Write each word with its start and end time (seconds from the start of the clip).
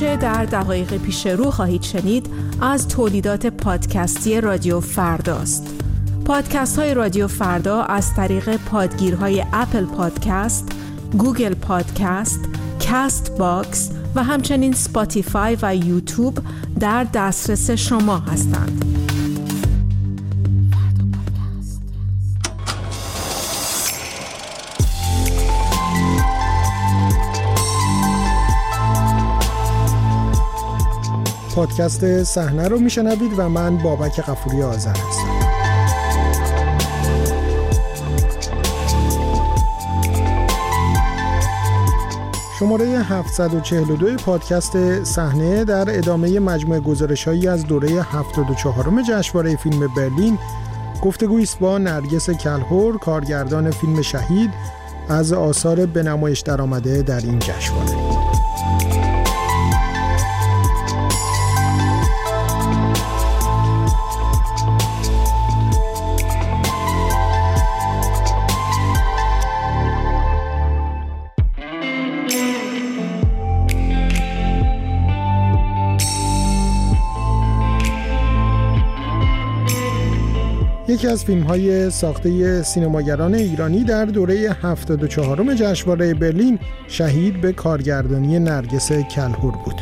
آنچه 0.00 0.16
در 0.16 0.44
دقایق 0.44 0.96
پیش 0.96 1.26
رو 1.26 1.50
خواهید 1.50 1.82
شنید 1.82 2.26
از 2.60 2.88
تولیدات 2.88 3.46
پادکستی 3.46 4.40
رادیو 4.40 4.80
فرداست. 4.80 5.74
پادکست 6.24 6.78
های 6.78 6.94
رادیو 6.94 7.28
فردا 7.28 7.82
از 7.82 8.14
طریق 8.14 8.56
پادگیرهای 8.56 9.44
اپل 9.52 9.84
پادکست، 9.84 10.72
گوگل 11.18 11.54
پادکست، 11.54 12.40
کاست 12.88 13.38
باکس 13.38 13.90
و 14.14 14.24
همچنین 14.24 14.72
سپاتیفای 14.72 15.58
و 15.62 15.76
یوتیوب 15.76 16.38
در 16.80 17.04
دسترس 17.04 17.70
شما 17.70 18.18
هستند. 18.18 18.84
پادکست 31.54 32.24
صحنه 32.24 32.68
رو 32.68 32.78
میشنوید 32.78 33.32
و 33.36 33.48
من 33.48 33.78
بابک 33.78 34.20
قفوری 34.20 34.62
آذر 34.62 34.90
هستم. 34.90 35.50
شماره 42.58 42.86
742 42.86 44.16
پادکست 44.16 45.04
صحنه 45.04 45.64
در 45.64 45.98
ادامه 45.98 46.40
مجموعه 46.40 46.80
گزارش 46.80 47.28
هایی 47.28 47.48
از 47.48 47.66
دوره 47.66 47.88
74 48.02 49.02
جشنواره 49.08 49.56
فیلم 49.56 49.94
برلین 49.96 50.38
گفتگویی 51.02 51.46
با 51.60 51.78
نرگس 51.78 52.30
کلهور 52.30 52.98
کارگردان 52.98 53.70
فیلم 53.70 54.02
شهید 54.02 54.50
از 55.08 55.32
آثار 55.32 55.86
به 55.86 56.02
نمایش 56.02 56.40
درآمده 56.40 57.02
در 57.02 57.20
این 57.20 57.38
جشنواره. 57.38 58.09
یکی 81.00 81.08
از 81.08 81.24
فیلم 81.24 81.42
های 81.42 81.90
ساخته 81.90 82.62
سینماگران 82.62 83.34
ایرانی 83.34 83.84
در 83.84 84.04
دوره 84.04 84.56
74 84.62 85.54
جشنواره 85.54 86.14
برلین 86.14 86.58
شهید 86.88 87.40
به 87.40 87.52
کارگردانی 87.52 88.38
نرگس 88.38 88.92
کلهور 88.92 89.54
بود 89.64 89.80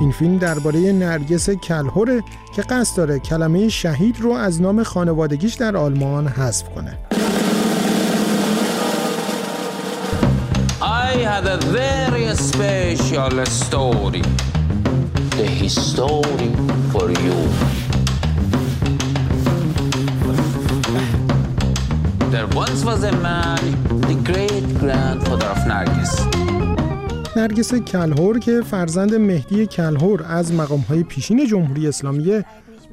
این 0.00 0.12
فیلم 0.12 0.38
درباره 0.38 0.92
نرگس 0.92 1.50
کلهوره 1.50 2.22
که 2.56 2.62
قصد 2.62 2.96
داره 2.96 3.18
کلمه 3.18 3.68
شهید 3.68 4.20
رو 4.20 4.32
از 4.32 4.62
نام 4.62 4.82
خانوادگیش 4.82 5.54
در 5.54 5.76
آلمان 5.76 6.26
حذف 6.26 6.68
کنه 6.68 6.98
I 10.82 11.12
had 11.30 11.46
a 11.46 11.58
very 11.80 12.26
special 12.48 13.46
story. 13.46 14.22
The 15.38 15.46
history 15.62 16.50
for 16.92 17.06
you. 17.24 17.69
Once 22.54 22.84
was 22.84 23.02
a 23.04 23.12
man, 23.12 23.58
the 24.08 24.16
great 24.30 24.64
grandfather 24.82 25.46
of 25.46 25.60
Nargis. 25.66 26.12
نرگس 27.36 27.74
کلهور 27.74 28.38
که 28.38 28.60
فرزند 28.60 29.14
مهدی 29.14 29.66
کلهور 29.66 30.24
از 30.28 30.52
مقامهای 30.52 31.02
پیشین 31.02 31.46
جمهوری 31.46 31.88
اسلامی 31.88 32.42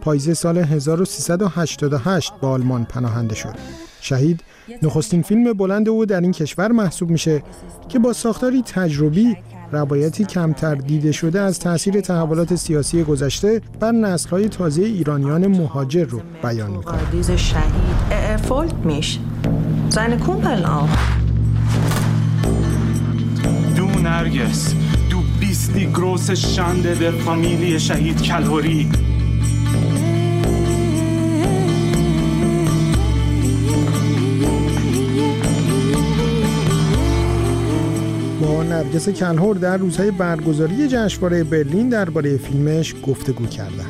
پاییز 0.02 0.38
سال 0.38 0.58
1388 0.58 2.34
با 2.42 2.50
آلمان 2.50 2.86
پناهنده 2.86 3.36
شد. 3.36 3.56
شهید 4.02 4.44
نخستین 4.82 5.22
فیلم 5.22 5.54
بلند 5.54 5.90
او 5.90 6.06
در 6.06 6.22
این 6.22 6.32
کشور 6.32 6.72
محسوب 6.72 7.10
میشه 7.10 7.44
که 7.90 8.00
با 8.00 8.14
ساختاری 8.14 8.62
تجربی 8.62 9.38
روایتی 9.72 10.26
کمتر 10.26 10.76
دیده 10.76 11.12
شده 11.12 11.42
از 11.42 11.60
تاثیر 11.60 12.02
تحولات 12.02 12.56
سیاسی 12.56 13.04
گذشته 13.04 13.62
بر 13.80 13.92
نسل‌های 13.92 14.50
تازه 14.50 14.82
ایرانیان 14.82 15.48
مهاجر 15.48 16.06
رو 16.06 16.22
بیان 16.44 16.72
می‌کنه. 16.72 17.00
Du 23.76 23.88
Nergis, 24.10 24.62
du 25.12 25.20
bist 25.42 25.76
die 25.76 25.90
große 26.00 26.36
Schande 26.36 26.92
der 27.04 27.14
Familie 27.28 27.80
Shahid 27.88 28.18
Kalhori. 28.28 28.82
نرگس 38.68 39.10
کلهور 39.10 39.56
در 39.56 39.78
روزهای 39.78 40.12
برگزاری 40.12 40.88
جشنواره 40.88 41.44
برلین 41.44 41.90
درباره 41.90 42.38
فیلمش 42.38 42.96
گفتگو 43.04 43.46
کردن. 43.46 43.86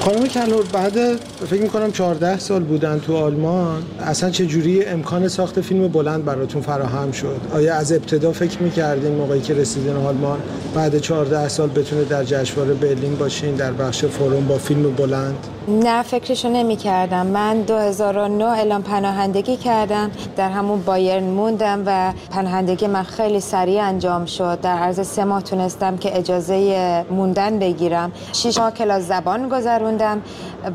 خانم 0.00 0.26
کلهور 0.26 0.64
بعد 0.72 1.16
فکر 1.50 1.62
می‌کنم 1.62 1.92
14 1.92 2.38
سال 2.38 2.62
بودن 2.62 2.98
تو 2.98 3.16
آلمان 3.16 3.82
اصلا 4.00 4.30
چه 4.30 4.46
جوری 4.46 4.84
امکان 4.84 5.28
ساخت 5.28 5.60
فیلم 5.60 5.88
بلند 5.88 6.24
براتون 6.24 6.62
فراهم 6.62 7.12
شد 7.12 7.40
آیا 7.52 7.74
از 7.74 7.92
ابتدا 7.92 8.32
فکر 8.32 8.62
می‌کردین 8.62 9.12
موقعی 9.12 9.40
که 9.40 9.54
رسیدین 9.54 9.96
آلمان 9.96 10.38
بعد 10.74 10.98
14 10.98 11.48
سال 11.48 11.68
بتونه 11.68 12.04
در 12.04 12.24
جشنواره 12.24 12.74
برلین 12.74 13.16
باشین 13.16 13.54
در 13.54 13.72
بخش 13.72 14.04
فروم 14.04 14.46
با 14.46 14.58
فیلم 14.58 14.90
بلند 14.90 15.46
نه 15.68 16.02
فکرشو 16.02 16.48
نمی 16.48 16.76
کردم 16.76 17.26
من 17.26 17.62
2009 17.62 18.44
اعلام 18.44 18.82
پناهندگی 18.82 19.56
کردم. 19.56 20.10
در 20.36 20.50
همون 20.50 20.82
بایرن 20.82 21.24
موندم 21.24 21.82
و 21.86 22.12
پناهندگی 22.30 22.86
من 22.86 23.02
خیلی 23.02 23.40
سریع 23.40 23.82
انجام 23.82 24.26
شد. 24.26 24.60
در 24.60 24.76
عرض 24.76 25.06
سه 25.06 25.24
ماه 25.24 25.42
تونستم 25.42 25.96
که 25.96 26.18
اجازه 26.18 27.04
موندن 27.10 27.58
بگیرم. 27.58 28.12
شش 28.32 28.58
ماه 28.58 28.70
کلاس 28.70 29.02
زبان 29.02 29.48
گذروندم 29.48 30.22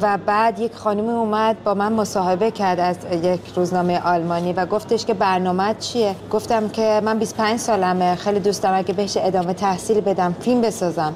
و 0.02 0.18
بعد 0.26 0.60
یک 0.60 0.76
خانمی 0.76 1.10
اومد 1.10 1.64
با 1.64 1.74
من 1.74 1.94
مصاحبه 1.94 2.52
کرد 2.52 2.80
از 2.80 2.98
یک 3.24 3.42
روزنامه 3.56 4.02
آلمانی 4.06 4.54
و 4.54 4.66
گفتش 4.66 5.06
که 5.06 5.14
برنامه 5.14 5.76
چیه؟ 5.80 6.16
گفتم 6.32 6.70
که 6.70 7.02
من 7.04 7.20
25 7.20 7.60
سالمه. 7.60 8.16
خیلی 8.16 8.40
دوست 8.40 8.64
دارم 8.64 8.78
اگه 8.78 8.94
بهش 8.94 9.18
ادامه 9.18 9.54
تحصیل 9.54 10.02
بدم 10.02 10.36
فیلم 10.40 10.62
بسازم. 10.62 11.14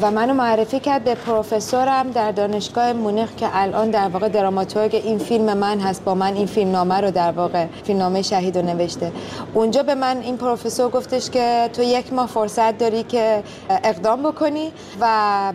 و 0.00 0.10
منو 0.10 0.34
معرفی 0.34 0.80
کرد 0.80 1.04
به 1.04 1.14
پروفسورم 1.14 2.10
در 2.10 2.32
دانشگاه 2.32 2.93
مونیخ 2.96 3.34
که 3.36 3.48
الان 3.52 3.90
در 3.90 4.08
واقع 4.08 4.28
دراماتورگ 4.28 4.94
این 4.94 5.18
فیلم 5.18 5.56
من 5.56 5.80
هست 5.80 6.04
با 6.04 6.14
من 6.14 6.34
این 6.34 6.46
فیلم 6.46 6.70
نامه 6.70 7.00
رو 7.00 7.10
در 7.10 7.32
واقع 7.32 7.66
فیلم 7.84 7.98
نامه 7.98 8.22
شهید 8.22 8.58
رو 8.58 8.64
نوشته. 8.64 9.12
اونجا 9.54 9.82
به 9.82 9.94
من 9.94 10.20
این 10.20 10.36
پروفسور 10.36 10.90
گفتش 10.90 11.30
که 11.30 11.70
تو 11.72 11.82
یک 11.82 12.12
ماه 12.12 12.26
فرصت 12.26 12.78
داری 12.78 13.02
که 13.02 13.42
اقدام 13.68 14.22
بکنی 14.22 14.72
و 15.00 15.06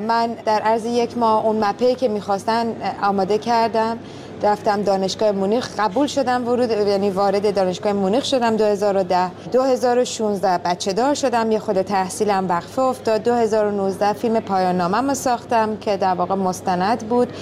من 0.08 0.28
در 0.46 0.62
عرض 0.62 0.86
یک 0.86 1.18
ماه 1.18 1.46
اون 1.46 1.64
مپی 1.64 1.96
که 1.96 2.08
می‌خواستن 2.08 2.76
آماده 3.04 3.38
کردم. 3.38 3.98
رفتم 4.44 4.82
دانشگاه 4.82 5.32
مونیخ. 5.32 5.70
قبول 5.80 6.08
شدم 6.08 6.48
ورود 6.48 6.72
یعنی 6.72 7.10
وارد 7.10 7.56
دانشگاه 7.56 7.94
مونیخ 7.94 8.26
شدم 8.26 8.58
2010 8.58 9.32
2016 9.52 10.58
بچه 10.58 10.94
دار 10.94 11.14
شدم 11.14 11.52
یه 11.52 11.60
خود 11.60 11.82
تحصیلم 11.82 12.50
وقفه 12.50 12.82
افتاد. 12.82 13.24
2019 13.24 14.14
فیلم 14.14 14.40
پایان 14.40 14.78
نامم 14.78 15.14
ساختم 15.14 15.78
که 15.78 15.98
در 15.98 16.14
واقع 16.14 16.36
مستند 16.36 17.10
بود 17.10 17.34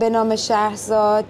به 0.00 0.10
نام 0.10 0.36
شهرزاد. 0.36 1.24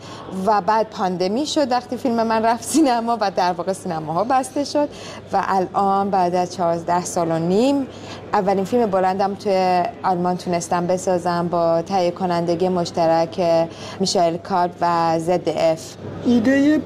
و 0.46 0.60
بعد 0.60 0.90
پاندمی 0.90 1.46
شد. 1.46 1.72
وقتی 1.72 1.96
فیلم 1.96 2.26
من 2.26 2.44
رفت 2.44 2.64
سینما 2.64 3.18
و 3.20 3.30
در 3.30 3.52
واقع 3.52 3.72
سینماها 3.72 4.24
بسته 4.24 4.64
شد. 4.64 4.88
و 5.32 5.44
الان 5.48 6.10
بعد 6.10 6.34
از 6.34 6.56
14 6.56 7.04
سال 7.04 7.30
و 7.30 7.38
نیم 7.38 7.86
اولین 8.32 8.64
فیلم 8.64 8.86
بلندم 8.86 9.34
توی 9.34 9.82
آلمان 10.02 10.36
تونستم 10.36 10.86
بسازم 10.86 11.48
با 11.48 11.82
تهیه 11.82 12.10
کنندگی 12.10 12.68
مشترک 12.68 13.40
میشایل 14.00 14.36
کارپ 14.36 14.70
و 14.80 15.07
ZDF 15.18 15.94
ایده 16.26 16.80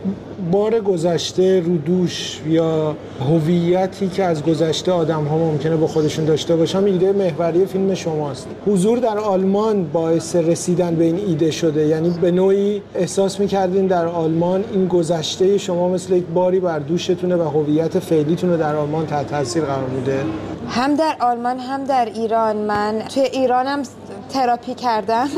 بار 0.51 0.81
گذشته 0.81 1.61
رو 1.61 1.77
دوش 1.77 2.41
یا 2.47 2.97
هویتی 3.29 4.09
که 4.09 4.25
از 4.25 4.43
گذشته 4.43 4.93
آدم 4.93 5.25
ها 5.25 5.39
ممکنه 5.39 5.77
با 5.77 5.87
خودشون 5.87 6.25
داشته 6.25 6.57
باشم 6.57 6.85
ایده 6.85 7.13
محوری 7.13 7.67
فیلم 7.67 7.95
شماست. 7.95 8.47
حضور 8.67 8.99
در 8.99 9.19
آلمان 9.19 9.85
باعث 9.85 10.37
رسیدن 10.37 10.95
به 10.95 11.05
این 11.05 11.17
ایده 11.17 11.51
شده. 11.51 11.87
یعنی 11.87 12.11
به 12.11 12.31
نوعی 12.31 12.83
احساس 12.95 13.41
می‌کردین 13.41 13.87
در 13.87 14.07
آلمان 14.07 14.65
این 14.73 14.89
گذشته 14.89 15.59
شما 15.59 15.89
مثل 15.89 16.13
یک 16.13 16.25
باری 16.35 16.61
بر 16.61 16.79
دوشتونه 16.79 17.37
و 17.37 17.43
هویت 17.43 17.99
فعلیتون 17.99 18.51
رو 18.51 18.57
در 18.57 18.77
آلمان 18.77 19.07
تحت 19.07 19.27
تاثیر 19.27 19.63
قرار 19.63 19.89
میده. 19.89 20.25
هم 20.69 20.95
در 20.95 21.17
آلمان 21.21 21.59
هم 21.59 21.85
در 21.85 22.09
ایران. 22.15 22.57
من 22.57 23.03
توی 23.15 23.23
ایرانم 23.23 23.83
تراپی 24.33 24.75
کردم 24.75 25.29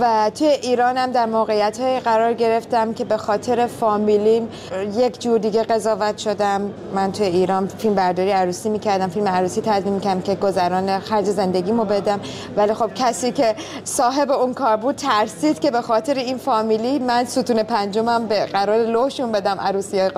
و 0.00 0.30
توی 0.34 0.46
ایرانم 0.46 1.12
در 1.12 1.26
موقعیت 1.26 1.80
های 1.80 2.00
قرار 2.00 2.32
گرفتم 2.34 2.94
که 2.94 3.04
به 3.04 3.16
خاطر 3.16 3.66
فامیلیم 3.66 4.48
یک 4.96 5.20
جور 5.20 5.38
دیگه 5.38 5.62
قضاوت 5.62 6.18
شدم. 6.18 6.70
من 6.94 7.12
توی 7.12 7.26
ایران 7.26 7.66
فیلم 7.66 7.94
برداری 7.94 8.30
عروسی 8.30 8.68
می‌کردم 8.68 9.08
فیلم 9.08 9.28
عروسی 9.28 9.60
تدوین 9.60 9.94
می‌کردم 9.94 10.20
که 10.20 10.34
گذران 10.34 10.98
خرج 10.98 11.24
زندگیمو 11.24 11.84
بدم. 11.84 12.20
ولی 12.56 12.74
خب 12.74 12.90
کسی 12.94 13.32
که 13.32 13.56
صاحب 13.84 14.30
اون 14.30 14.54
کار 14.54 14.76
بود 14.76 14.96
ترسید 14.96 15.60
که 15.60 15.70
به 15.70 15.82
خاطر 15.82 16.14
این 16.14 16.38
فامیلی 16.38 16.98
من 16.98 17.24
ستون 17.24 17.62
پنجمم 17.62 18.26
به 18.26 18.46
قرار 18.46 18.78
لوشون 18.78 19.32
بدم 19.32 19.60
عروسی 19.60 19.98
های 19.98 20.10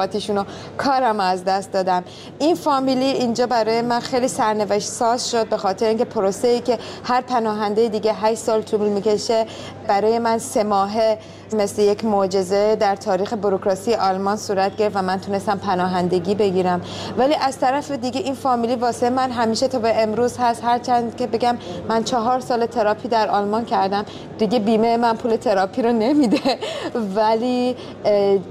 کارم 0.78 1.20
از 1.20 1.44
دست 1.44 1.72
دادم. 1.72 2.04
این 2.38 2.54
فامیلی 2.54 3.04
اینجا 3.04 3.46
برای 3.46 3.82
من 3.82 4.00
خیلی 4.00 4.28
سرنوشت 4.28 4.88
ساز 4.88 5.30
شد 5.30 5.48
به 5.48 5.56
خاطر 5.56 5.86
اینکه 5.86 6.04
پروسه 6.04 6.48
ای 6.48 6.60
که 6.60 6.78
هر 7.04 7.20
پناهنده 7.20 7.88
دیگه 7.88 8.17
8 8.22 8.34
سال 8.40 8.62
طول 8.62 8.88
می‌کشه 8.88 9.46
برای 9.88 10.18
من 10.18 10.38
سه 10.38 10.64
ماهه 10.64 11.18
مثل 11.52 11.82
یک 11.82 12.04
معجزه 12.04 12.76
در 12.76 12.96
تاریخ 12.96 13.32
بروکراسی 13.32 13.94
آلمان 13.94 14.36
صورت 14.36 14.76
گرفت 14.76 14.96
و 14.96 15.02
من 15.02 15.20
تونستم 15.20 15.58
پناهندگی 15.58 16.34
بگیرم. 16.34 16.80
ولی 17.18 17.34
از 17.34 17.58
طرف 17.58 17.90
دیگه 17.90 18.20
این 18.20 18.34
فامیلی 18.34 18.74
واسه 18.74 19.10
من 19.10 19.30
همیشه 19.30 19.68
تا 19.68 19.78
به 19.78 20.02
امروز 20.02 20.36
هست. 20.38 20.64
هرچند 20.64 21.16
که 21.16 21.26
بگم 21.26 21.56
من 21.88 22.04
چهار 22.04 22.40
سال 22.40 22.66
تراپی 22.66 23.08
در 23.08 23.28
آلمان 23.28 23.64
کردم. 23.64 24.04
دیگه 24.38 24.58
بیمه 24.58 24.96
من 24.96 25.16
پول 25.16 25.36
تراپی 25.36 25.82
رو 25.82 25.92
نمیده. 25.92 26.58
ولی 27.16 27.76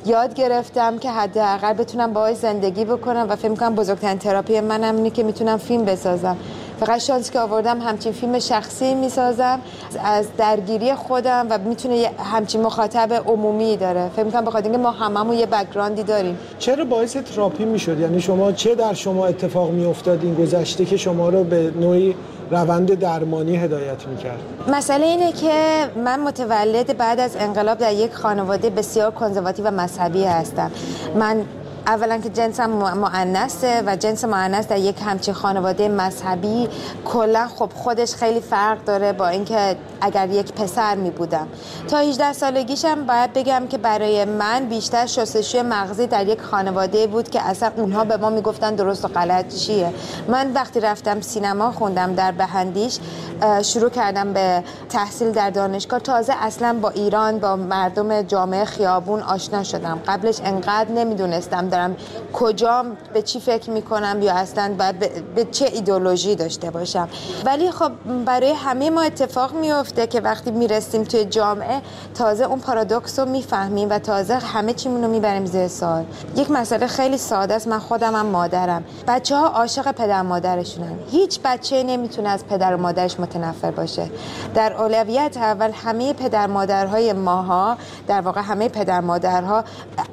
یاد 0.06 0.34
گرفتم 0.34 0.98
که 0.98 1.12
حداقل 1.12 1.74
بتونم 1.74 2.14
باهاش 2.14 2.36
زندگی 2.36 2.86
بکنم 2.86 3.26
و 3.30 3.36
فکر 3.36 3.50
می‌کنم 3.50 3.76
بزرگترین 3.76 4.18
تراپی 4.18 4.60
منم 4.60 4.96
اینه 4.96 5.10
که 5.10 5.24
می‌تونم 5.24 5.58
فیلم 5.58 5.86
بسازم. 5.86 6.38
فقط 6.80 7.00
شانسی 7.00 7.34
که 7.34 7.40
آوردم 7.40 7.82
همچین 7.82 8.12
فیلم 8.12 8.40
شخصی 8.40 8.96
می‌سازم. 8.96 9.60
از 10.04 10.28
درگیری 10.38 10.96
خودم 10.96 11.48
و 11.50 11.58
می‌تونه 11.58 12.12
همچین 12.32 12.62
مخاطب 12.62 13.14
عمومی 13.14 13.78
داره. 13.78 14.10
فکر 14.16 14.24
می‌کنم 14.24 14.46
بخاطر 14.46 14.64
اینکه 14.64 14.78
ما 14.78 14.92
هممون 14.92 15.36
یه 15.36 15.46
background 15.46 15.99
ی 15.99 16.04
داریم. 16.04 16.38
چرا 16.60 16.86
باعث 16.86 17.18
تراپی 17.18 17.66
می‌شد؟ 17.66 18.00
یعنی 18.00 18.22
شما 18.22 18.52
چه 18.52 18.76
در 18.76 18.94
شما 18.94 19.26
اتفاق 19.26 19.72
میافتاد 19.72 20.24
این 20.24 20.36
گذشته 20.36 20.86
که 20.86 20.98
شما 20.98 21.30
رو 21.30 21.44
به 21.44 21.72
نوعی 21.82 22.16
روند 22.52 22.94
درمانی 22.94 23.58
هدایت 23.58 24.08
می‌کرد؟ 24.08 24.40
مسئله 24.68 25.06
اینه 25.06 25.32
که 25.32 25.52
من 26.06 26.20
متولد 26.20 26.98
بعد 26.98 27.20
از 27.20 27.36
انقلاب 27.40 27.78
در 27.78 27.94
یک 27.94 28.14
خانواده 28.14 28.70
بسیار 28.70 29.12
کنزرواتیو 29.12 29.68
و 29.68 29.72
مذهبی 29.72 30.24
هستم. 30.24 30.72
من 31.16 31.42
اولا 31.88 32.18
که 32.18 32.30
جنسم 32.30 32.70
معنسه 32.70 33.84
و 33.86 33.96
جنس 33.96 34.24
معنس 34.24 34.68
در 34.68 34.78
یک 34.78 34.96
همچین 35.06 35.34
خانواده 35.34 35.90
مذهبی 35.90 36.70
کلا 37.06 37.48
خب 37.48 37.70
خودش 37.76 38.16
خیلی 38.16 38.40
فرق 38.40 38.84
داره 38.86 39.14
با 39.14 39.28
اینکه 39.28 39.76
اگر 40.02 40.30
یک 40.30 40.54
پسر 40.54 40.96
می 40.96 41.10
بودم. 41.10 41.48
تا 41.88 41.98
18 41.98 42.34
سالگیشم 42.34 43.06
باید 43.06 43.34
بگم 43.34 43.68
که 43.70 43.78
برای 43.78 44.26
من 44.26 44.66
بیشتر 44.66 45.06
شستشوی 45.06 45.62
مغزی 45.62 46.08
در 46.08 46.28
یک 46.28 46.42
خانواده 46.42 47.08
بود 47.08 47.30
که 47.30 47.42
اصلا 47.42 47.72
اونها 47.76 48.04
به 48.04 48.18
ما 48.18 48.30
می‌گفتن 48.30 48.76
درست 48.76 49.06
و 49.06 49.08
غلط 49.08 49.56
چیه. 49.56 49.94
من 50.28 50.54
وقتی 50.54 50.80
رفتم 50.80 51.22
سینما 51.22 51.72
خوندم 51.72 52.16
در 52.16 52.32
بهندیش 52.32 53.00
شروع 53.62 53.90
کردم 53.90 54.34
به 54.34 54.64
تحصیل 54.90 55.32
در 55.32 55.50
دانشگاه. 55.50 56.00
تازه 56.00 56.34
اصلا 56.40 56.78
با 56.82 56.90
ایران 56.90 57.40
با 57.40 57.56
مردم 57.56 58.22
جامعه 58.22 58.66
خیابون 58.66 59.22
آشنا 59.22 59.64
شدم. 59.64 60.00
قبلش 60.08 60.40
انقدر 60.44 60.92
نمی‌دونستم 60.92 61.70
دارم 61.78 61.96
کجا 62.34 62.86
به 63.14 63.22
چی 63.22 63.40
فکر 63.40 63.70
می‌کنم 63.70 64.22
یا 64.22 64.34
اصلا 64.34 64.76
باید 64.78 65.00
به 65.36 65.46
چه 65.46 65.66
ایدولوژی 65.66 66.36
داشته 66.36 66.72
باشم. 66.72 67.10
ولی 67.46 67.72
خب 67.72 67.92
برای 68.26 68.52
همه 68.52 68.90
ما 68.90 69.02
اتفاق 69.02 69.54
میفته 69.54 70.08
که 70.08 70.22
وقتی 70.22 70.52
می‌رسیم 70.52 71.04
توی 71.04 71.26
جامعه 71.26 71.82
تازه 72.16 72.44
اون 72.44 72.60
پارادوکس 72.60 73.20
رو 73.20 73.26
می‌فهمیم 73.26 73.90
و 73.90 74.00
تازه 74.00 74.36
همه 74.36 74.74
چیمون 74.74 75.04
رو 75.04 75.10
می‌بریم 75.10 75.46
زیر 75.46 75.68
سال 75.68 76.04
یک 76.36 76.52
مسئله 76.52 76.88
خیلی 76.88 77.18
ساده 77.18 77.54
است 77.54 77.68
من 77.68 77.80
خودم 77.80 78.16
هم 78.16 78.26
مادرم. 78.26 78.84
بچه 79.08 79.36
ها 79.36 79.48
عاشق 79.48 79.92
پدر 79.92 80.22
مادرشونن. 80.22 81.00
هیچ 81.12 81.40
بچه 81.44 81.84
نمی‌تونه 81.84 82.30
از 82.30 82.48
پدر 82.48 82.76
و 82.76 82.78
مادرش 82.78 83.20
متنفر 83.20 83.72
باشه. 83.72 84.10
در 84.56 84.74
اولویت 84.74 85.38
اول 85.38 85.72
همه 85.72 86.14
پدر 86.14 86.48
مادرهای 86.48 87.14
ماها 87.14 87.78
در 88.08 88.22
واقع 88.22 88.42
همه 88.42 88.70
پدر 88.70 89.02
مادرها 89.02 89.64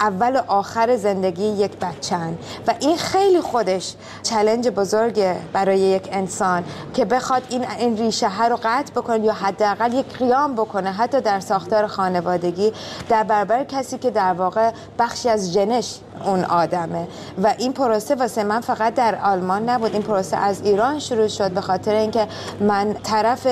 اول 0.00 0.36
و 0.36 0.42
آخر 0.46 0.96
زندگی 0.96 1.43
یک 1.44 1.76
بچن 1.76 2.38
و 2.66 2.74
این 2.80 2.96
خیلی 2.96 3.40
خودش 3.40 3.94
چلنج 4.22 4.68
بزرگه 4.68 5.36
برای 5.52 5.78
یک 5.78 6.08
انسان 6.12 6.64
که 6.94 7.04
بخواد 7.04 7.42
این 7.48 7.66
این 7.78 7.96
ریشه 7.96 8.46
رو 8.46 8.58
قطع 8.62 8.92
بکنه 8.92 9.24
یا 9.24 9.32
حداقل 9.32 9.92
یک 9.92 10.18
قیام 10.18 10.54
بکنه 10.54 10.92
حتی 10.92 11.20
در 11.20 11.40
ساختار 11.40 11.86
خانوادگی 11.86 12.72
در 13.08 13.22
برابر 13.22 13.64
کسی 13.64 13.98
که 13.98 14.10
در 14.10 14.32
واقع 14.32 14.70
بخشی 14.98 15.28
از 15.28 15.52
ژنش 15.52 15.98
اون 16.24 16.44
آدمه. 16.44 17.08
و 17.42 17.54
این 17.58 17.72
پروسه 17.72 18.14
واسه 18.14 18.44
من 18.44 18.60
فقط 18.60 18.94
در 18.94 19.18
آلمان 19.22 19.68
نبود. 19.68 19.92
این 19.92 20.02
پروسه 20.02 20.36
از 20.36 20.62
ایران 20.62 20.98
شروع 20.98 21.28
شد 21.28 21.50
به 21.50 21.60
خاطر 21.60 21.94
اینکه 21.94 22.26
من 22.60 22.94
طرف 23.02 23.46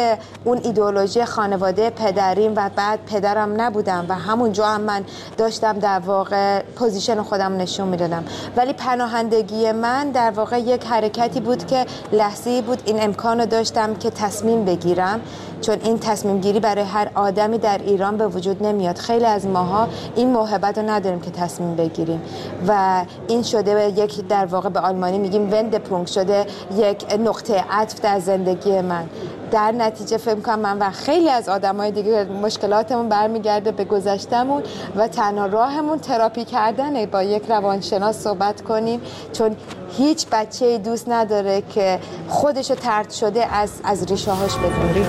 اون 0.44 0.60
ایدئولوژی 0.64 1.24
خانواده 1.24 1.90
پدریم 1.90 2.52
و 2.56 2.70
بعد 2.76 2.98
پدرم 3.06 3.60
نبودم 3.60 4.06
و 4.08 4.14
همونجا 4.14 4.66
هم 4.66 4.80
من 4.80 5.04
داشتم 5.36 5.78
در 5.78 5.98
واقع 5.98 6.62
position 6.62 7.22
خودم 7.22 7.56
نشون 7.56 7.88
می‌دادم. 7.88 8.24
ولی 8.56 8.72
پناهندگی 8.72 9.72
من 9.72 10.10
در 10.10 10.30
واقع 10.30 10.58
یک 10.60 10.86
حرکتی 10.86 11.40
بود 11.40 11.66
که 11.66 11.86
لحظه 12.12 12.62
بود 12.62 12.82
این 12.84 13.02
امکان 13.02 13.40
رو 13.40 13.46
داشتم 13.46 13.94
که 13.94 14.10
تصمیم 14.10 14.64
بگیرم. 14.64 15.20
چون 15.62 15.78
این 15.84 15.98
تصمیم 15.98 16.40
گیری 16.40 16.60
برای 16.60 16.84
هر 16.84 17.10
آدمی 17.14 17.58
در 17.58 17.78
ایران 17.78 18.16
به 18.16 18.28
وجود 18.28 18.62
نمیاد. 18.62 18.98
خیلی 18.98 19.24
از 19.24 19.46
ماها 19.46 19.88
این 20.16 20.30
موهبت 20.30 20.78
رو 20.78 20.90
نداریم 20.90 21.20
که 21.20 21.30
تصمیم 21.30 21.76
بگیریم. 21.76 22.22
و 22.68 23.04
این 23.28 23.42
شده 23.42 23.92
یک 23.96 24.28
در 24.28 24.46
واقع 24.46 24.68
به 24.68 24.80
آلمانی 24.80 25.18
میگیم 25.18 25.52
وند 25.52 25.78
پونک 25.78 26.08
شده 26.08 26.46
یک 26.76 27.04
نقطه 27.20 27.64
عطف 27.70 28.00
در 28.00 28.18
زندگی 28.20 28.80
من. 28.80 29.08
در 29.52 29.72
نتیجه 29.72 30.16
فکر 30.16 30.40
کنم 30.40 30.58
من 30.58 30.78
و 30.78 30.90
خیلی 30.90 31.28
از 31.28 31.48
آدمای 31.48 31.90
دیگه 31.90 32.24
مشکلاتمون 32.24 33.08
برمیگرده 33.08 33.72
به 33.72 33.84
گذشتمون 33.84 34.62
و 34.96 35.08
تنها 35.08 35.46
راهمون 35.46 35.98
تراپی 35.98 36.44
کردنه. 36.44 37.06
با 37.06 37.22
یک 37.22 37.42
روانشناس 37.48 38.22
صحبت 38.22 38.62
کنیم 38.62 39.00
چون 39.32 39.56
هیچ 39.98 40.26
بچه 40.32 40.78
دوست 40.78 41.08
نداره 41.08 41.62
که 41.74 41.98
خودشو 42.28 42.74
ترد 42.74 43.10
شده 43.10 43.46
از 43.46 43.70
از 43.84 44.04
ریشه 44.10 44.30
هاش 44.30 44.54
بدونه 44.54 45.06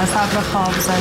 از 0.00 0.14
حبر 0.14 0.40
خواب 0.40 0.72
زده 0.72 0.94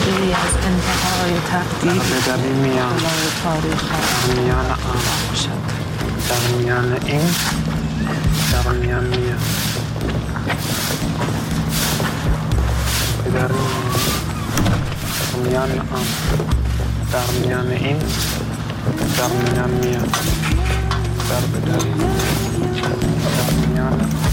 از 0.45 0.53
انتهای 0.65 1.39
تقدیر. 1.51 2.01
در 2.27 2.37
میان. 2.37 2.97
تاریخ. 3.43 3.83
در 4.27 4.41
میان 4.41 4.65
آن 4.65 5.35
شد 5.35 5.49
در 6.29 6.57
میان 6.57 6.97
این 7.05 7.66
در 8.51 8.71
میان 8.71 9.03
میان 9.03 9.37
در 13.33 13.51
میان 15.43 15.71
آن 15.91 16.05
در 17.11 17.31
میان 17.41 17.67
این 17.71 17.99
در 19.17 19.29
میان 23.73 24.26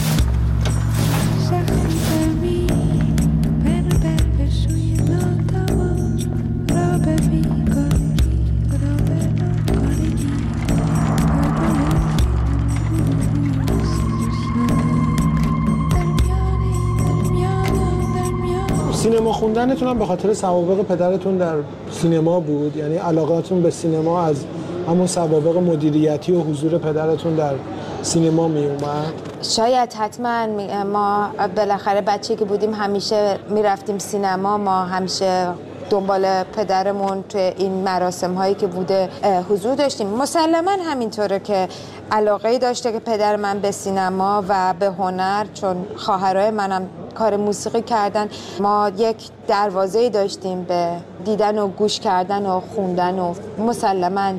سینما 19.05 19.33
خوندنتون 19.33 19.89
هم 19.89 19.99
به 19.99 20.07
خاطر 20.07 20.35
سوابق 20.35 20.83
پدرتون 20.83 21.37
در 21.37 21.57
سینما 21.91 22.41
بود. 22.41 22.77
یعنی 22.77 22.97
علاقاتون 22.97 23.63
به 23.63 23.71
سینما 23.71 24.23
از 24.23 24.45
همون 24.89 25.07
سوابق 25.07 25.57
مدیریتی 25.57 26.33
و 26.33 26.41
حضور 26.41 26.79
پدرتون 26.79 27.35
در 27.35 27.55
سینما 28.03 28.49
می 28.49 28.67
اومد؟ 28.67 29.13
شاید 29.43 29.93
حتما 29.93 30.47
ما 30.93 31.31
بالاخره 31.57 32.01
بچه 32.01 32.37
که 32.37 32.45
بودیم 32.45 32.75
همیشه 32.75 33.39
می‌رفتیم 33.51 33.99
سینما 33.99 34.59
ما 34.59 34.85
همیشه 34.85 35.49
دنبال 35.91 36.43
پدرمون 36.43 37.23
توی 37.23 37.41
این 37.41 37.73
مراسم 37.73 38.35
هایی 38.35 38.55
که 38.55 38.67
بوده 38.67 39.09
حضور 39.49 39.75
داشتیم. 39.75 40.09
مسلما 40.09 40.71
همینطوره 40.71 41.39
که 41.39 41.69
علاقه 42.13 42.59
داشته 42.59 42.93
که 42.93 42.99
پدر 42.99 43.37
من 43.37 43.59
به 43.59 43.71
سینما 43.71 44.45
و 44.49 44.75
به 44.79 44.87
هنر 44.87 45.47
چون 45.55 45.87
خواهرای 45.97 46.51
منم 46.51 46.89
کار 47.15 47.37
موسیقی 47.37 47.83
کردن 47.83 48.29
ما 48.61 48.91
یک 48.97 49.17
دروازه 49.49 50.09
داشتیم 50.09 50.63
به 50.63 50.91
دیدن 51.25 51.59
و 51.59 51.69
گوش 51.69 52.01
کردن 52.01 52.47
و 52.47 52.61
خوندن 52.61 53.19
و 53.19 53.35
مسلما. 53.59 54.33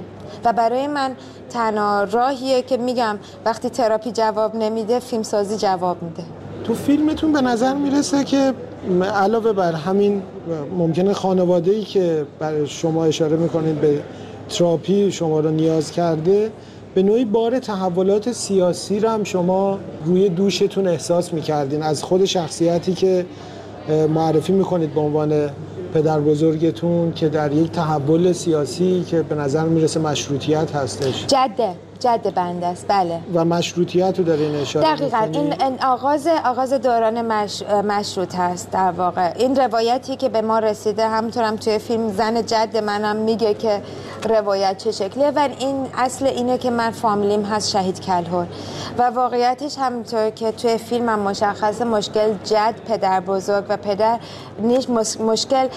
و 0.45 0.53
برای 0.53 0.87
من 0.87 1.15
تنها 1.49 2.03
راهیه 2.03 2.61
که 2.61 2.77
میگم 2.77 3.19
وقتی 3.45 3.69
تراپی 3.69 4.11
جواب 4.11 4.55
نمیده 4.55 4.99
فیلمسازی 4.99 5.57
جواب 5.57 6.03
میده. 6.03 6.23
تو 6.67 6.73
فیلمتون 6.73 7.33
به 7.33 7.41
نظر 7.41 7.73
می‌رسه 7.73 8.23
که 8.23 8.53
علاوه 9.15 9.53
بر 9.53 9.71
همین 9.71 10.21
ممکنه 10.77 11.13
خانواده 11.13 11.71
ای 11.71 11.81
که 11.83 12.25
برای 12.39 12.67
شما 12.67 13.05
اشاره 13.05 13.37
می‌کنید 13.37 13.81
به 13.81 14.01
تراپی 14.49 15.11
شما 15.11 15.39
رو 15.39 15.51
نیاز 15.51 15.91
کرده 15.91 16.51
به 16.95 17.03
نوعی 17.03 17.25
بار 17.25 17.59
تحولات 17.59 18.31
سیاسی 18.31 18.99
رو 18.99 19.09
هم 19.09 19.23
شما 19.23 19.79
روی 20.05 20.29
دوشتون 20.29 20.87
احساس 20.87 21.33
می‌کردین. 21.33 21.83
از 21.83 22.03
خود 22.03 22.25
شخصیتی 22.25 22.93
که 22.93 23.25
معرفی 24.13 24.53
می‌کنید 24.53 24.93
به 24.93 25.01
عنوان 25.01 25.49
پدر 25.93 26.19
بزرگتون 26.19 27.13
که 27.13 27.29
در 27.29 27.51
یک 27.51 27.71
تحول 27.71 28.31
سیاسی 28.31 29.03
که 29.07 29.21
به 29.21 29.35
نظر 29.35 29.63
می‌رسه 29.63 29.99
مشروطیت 29.99 30.75
هستش. 30.75 31.25
جده. 31.25 31.69
جد 31.99 32.33
بنده 32.33 32.65
است. 32.65 32.85
بله. 32.87 33.19
و 33.33 33.45
مشروطیت 33.45 34.19
رو 34.19 34.23
دارین 34.25 34.55
اشاره 34.55 34.95
دقیقا. 34.95 35.17
این 35.17 35.61
این 35.61 35.83
آغاز 35.83 36.27
آغاز 36.45 36.73
دوران 36.73 37.21
مش... 37.21 37.63
مشروط 37.63 38.35
هست 38.35 38.71
در 38.71 38.91
واقع. 38.91 39.33
این 39.37 39.55
روایتی 39.55 40.15
که 40.15 40.29
به 40.29 40.41
ما 40.41 40.59
رسیده 40.59 41.07
همونطورم 41.07 41.55
توی 41.55 41.79
فیلم 41.79 42.09
زن 42.11 42.45
جد 42.45 42.77
منم 42.77 43.15
میگه 43.15 43.53
که 43.53 43.81
روایت 44.29 44.77
چه 44.77 44.91
شکلیه. 44.91 45.31
و 45.35 45.49
این 45.59 45.87
اصل 45.97 46.25
اینه 46.25 46.57
که 46.57 46.69
من 46.69 46.91
فامیلیم 46.91 47.43
هست 47.43 47.69
شهید 47.69 48.01
کلهور 48.01 48.47
و 48.97 49.09
واقعیتش 49.09 49.77
همونطور 49.77 50.29
که 50.29 50.51
توی 50.51 50.77
فیلم 50.77 51.09
هم 51.09 51.19
مشخصه 51.19 51.85
مشکل 51.85 52.33
جد 52.43 52.75
پدر 52.87 53.19
بزرگ 53.19 53.65
و 53.69 53.77
پدر 53.77 54.19
نیش 54.59 54.89
مشکل 55.19 55.67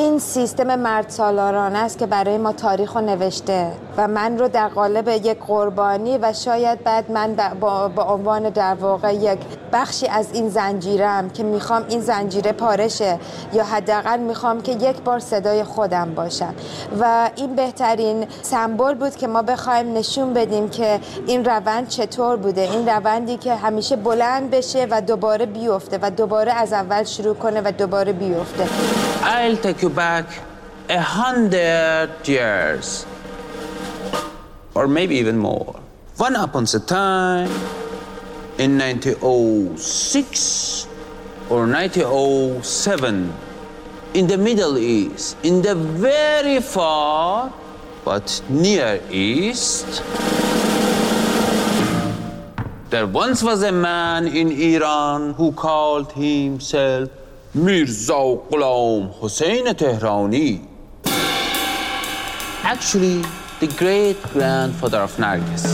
این 0.00 0.18
سیستم 0.18 0.76
مرد 0.76 1.08
سالارانه 1.08 1.78
است 1.78 1.98
که 1.98 2.06
برای 2.06 2.38
ما 2.38 2.52
تاریخ 2.52 2.96
رو 2.96 3.00
نوشته 3.00 3.72
و 3.96 4.08
من 4.08 4.38
رو 4.38 4.48
در 4.48 4.68
قالب 4.68 5.08
یک 5.08 5.38
قربانی 5.46 6.18
و 6.18 6.32
شاید 6.32 6.84
بعد 6.84 7.10
من 7.10 7.34
ب- 7.34 7.60
با, 7.60 7.88
با 7.88 8.02
عنوان 8.02 8.48
در 8.48 8.74
واقع 8.74 9.14
یک 9.14 9.38
بخشی 9.72 10.06
از 10.06 10.32
این 10.32 10.48
زنجیرم 10.48 11.30
که 11.30 11.42
می‌خوام 11.42 11.84
این 11.88 12.00
زنجیره 12.00 12.52
پارشه 12.52 13.18
یا 13.52 13.64
حداقل 13.64 14.18
می‌خوام 14.18 14.62
که 14.62 14.72
یک 14.72 15.02
بار 15.02 15.18
صدای 15.18 15.64
خودم 15.64 16.14
باشم. 16.14 16.54
و 17.00 17.30
این 17.36 17.54
بهترین 17.54 18.26
سمبل 18.42 18.94
بود 18.94 19.16
که 19.16 19.26
ما 19.26 19.42
بخوایم 19.42 19.92
نشون 19.92 20.32
بدیم 20.32 20.68
که 20.68 21.00
این 21.26 21.44
روند 21.44 21.88
چطور 21.88 22.36
بوده. 22.36 22.60
این 22.60 22.88
روندی 22.88 23.36
که 23.36 23.54
همیشه 23.54 23.96
بلند 23.96 24.50
بشه 24.50 24.86
و 24.90 25.00
دوباره 25.00 25.46
بیفته 25.46 25.98
و 26.02 26.10
دوباره 26.10 26.52
از 26.52 26.72
اول 26.72 27.04
شروع 27.04 27.34
کنه 27.34 27.60
و 27.64 27.72
دوباره 27.72 28.12
بیفته. 28.12 28.64
I'll 29.22 29.56
take 29.56 29.82
you 29.82 29.90
back 29.90 30.26
a 30.88 31.00
hundred 31.00 32.26
years, 32.26 33.06
or 34.74 34.88
maybe 34.88 35.16
even 35.16 35.36
more. 35.36 35.78
One 36.16 36.36
upon 36.36 36.64
a 36.64 36.80
time, 36.80 37.50
in 38.58 38.78
1906 38.78 40.86
or 41.50 41.66
1907, 41.66 43.32
in 44.14 44.26
the 44.26 44.38
Middle 44.38 44.78
East, 44.78 45.36
in 45.42 45.62
the 45.62 45.74
very 45.74 46.60
far 46.60 47.52
but 48.04 48.42
near 48.48 49.00
East, 49.10 50.02
there 52.90 53.06
once 53.06 53.42
was 53.42 53.62
a 53.62 53.72
man 53.72 54.26
in 54.26 54.50
Iran 54.50 55.34
who 55.34 55.52
called 55.52 56.12
himself 56.12 57.10
Mirza 57.58 58.12
Ghulam 58.50 59.12
Hussein 59.18 59.64
Tehrani. 59.74 60.64
Actually, 62.62 63.20
the 63.58 63.66
great 63.76 64.22
grandfather 64.32 64.98
of 64.98 65.16
Nargis. 65.16 65.66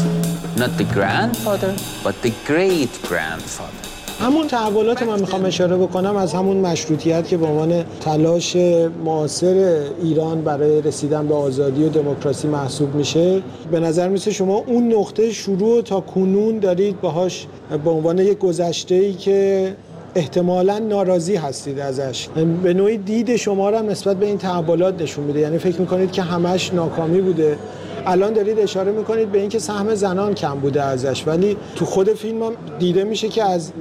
Not 0.57 0.71
the 0.79 0.85
grandfather, 0.85 1.77
but 2.03 2.15
the 2.23 2.33
great 2.47 2.93
grandfather. 3.03 3.85
همون 4.21 4.47
تحولات 4.47 5.03
من 5.03 5.21
می‌خوام 5.21 5.45
اشاره 5.45 5.77
بکنم 5.77 6.17
از 6.17 6.35
همون 6.35 6.57
مشروطیت 6.57 7.29
که 7.29 7.37
به 7.37 7.47
عنوان 7.47 7.85
تلاش 8.01 8.57
معاصر 9.05 9.85
ایران 10.03 10.41
برای 10.41 10.83
رسیدن 10.83 11.29
به 11.29 11.35
آزادی 11.35 11.85
و 11.85 11.89
دموکراسی 11.89 12.49
محسوب 12.49 12.95
میشه 12.95 13.43
به 13.71 13.81
نظر 13.81 14.09
میسه 14.09 14.31
شما 14.31 14.55
اون 14.67 14.95
نقطه 14.95 15.33
شروع 15.33 15.83
تا 15.83 16.01
کنون 16.01 16.59
دارید 16.59 17.01
باهاش 17.01 17.47
به 17.85 17.91
عنوان 17.91 18.19
یک 18.19 18.39
گذشته 18.39 18.95
ای 18.95 19.15
که 19.15 19.77
احتمالا 20.15 20.79
ناراضی 20.79 21.37
هستید 21.37 21.79
ازش. 21.79 22.29
به 22.63 22.75
نوعی 22.75 22.99
دید 22.99 23.37
شما 23.37 23.71
هم 23.71 23.87
نسبت 23.91 24.17
به 24.17 24.27
این 24.27 24.39
تحولات 24.39 25.03
نشون 25.03 25.25
میده. 25.25 25.41
یعنی 25.41 25.59
فکر 25.59 25.81
می‌کنید 25.81 26.13
که 26.13 26.23
همش 26.23 26.73
ناکامی 26.73 27.21
بوده. 27.21 27.59
الان 28.07 28.33
دارید 28.33 28.59
اشاره 28.59 28.93
می‌کنید 28.93 29.33
به 29.33 29.41
اینکه 29.41 29.59
سهم 29.59 29.95
زنان 29.95 30.35
کم 30.35 30.55
بوده 30.55 30.83
ازش. 30.83 31.27
ولی 31.27 31.57
تو 31.77 31.85
خود 31.85 32.09
فیلم 32.09 32.43
هم 32.43 32.53
دیده 32.79 33.05
میشه 33.05 33.29
که 33.29 33.45
از 33.45 33.73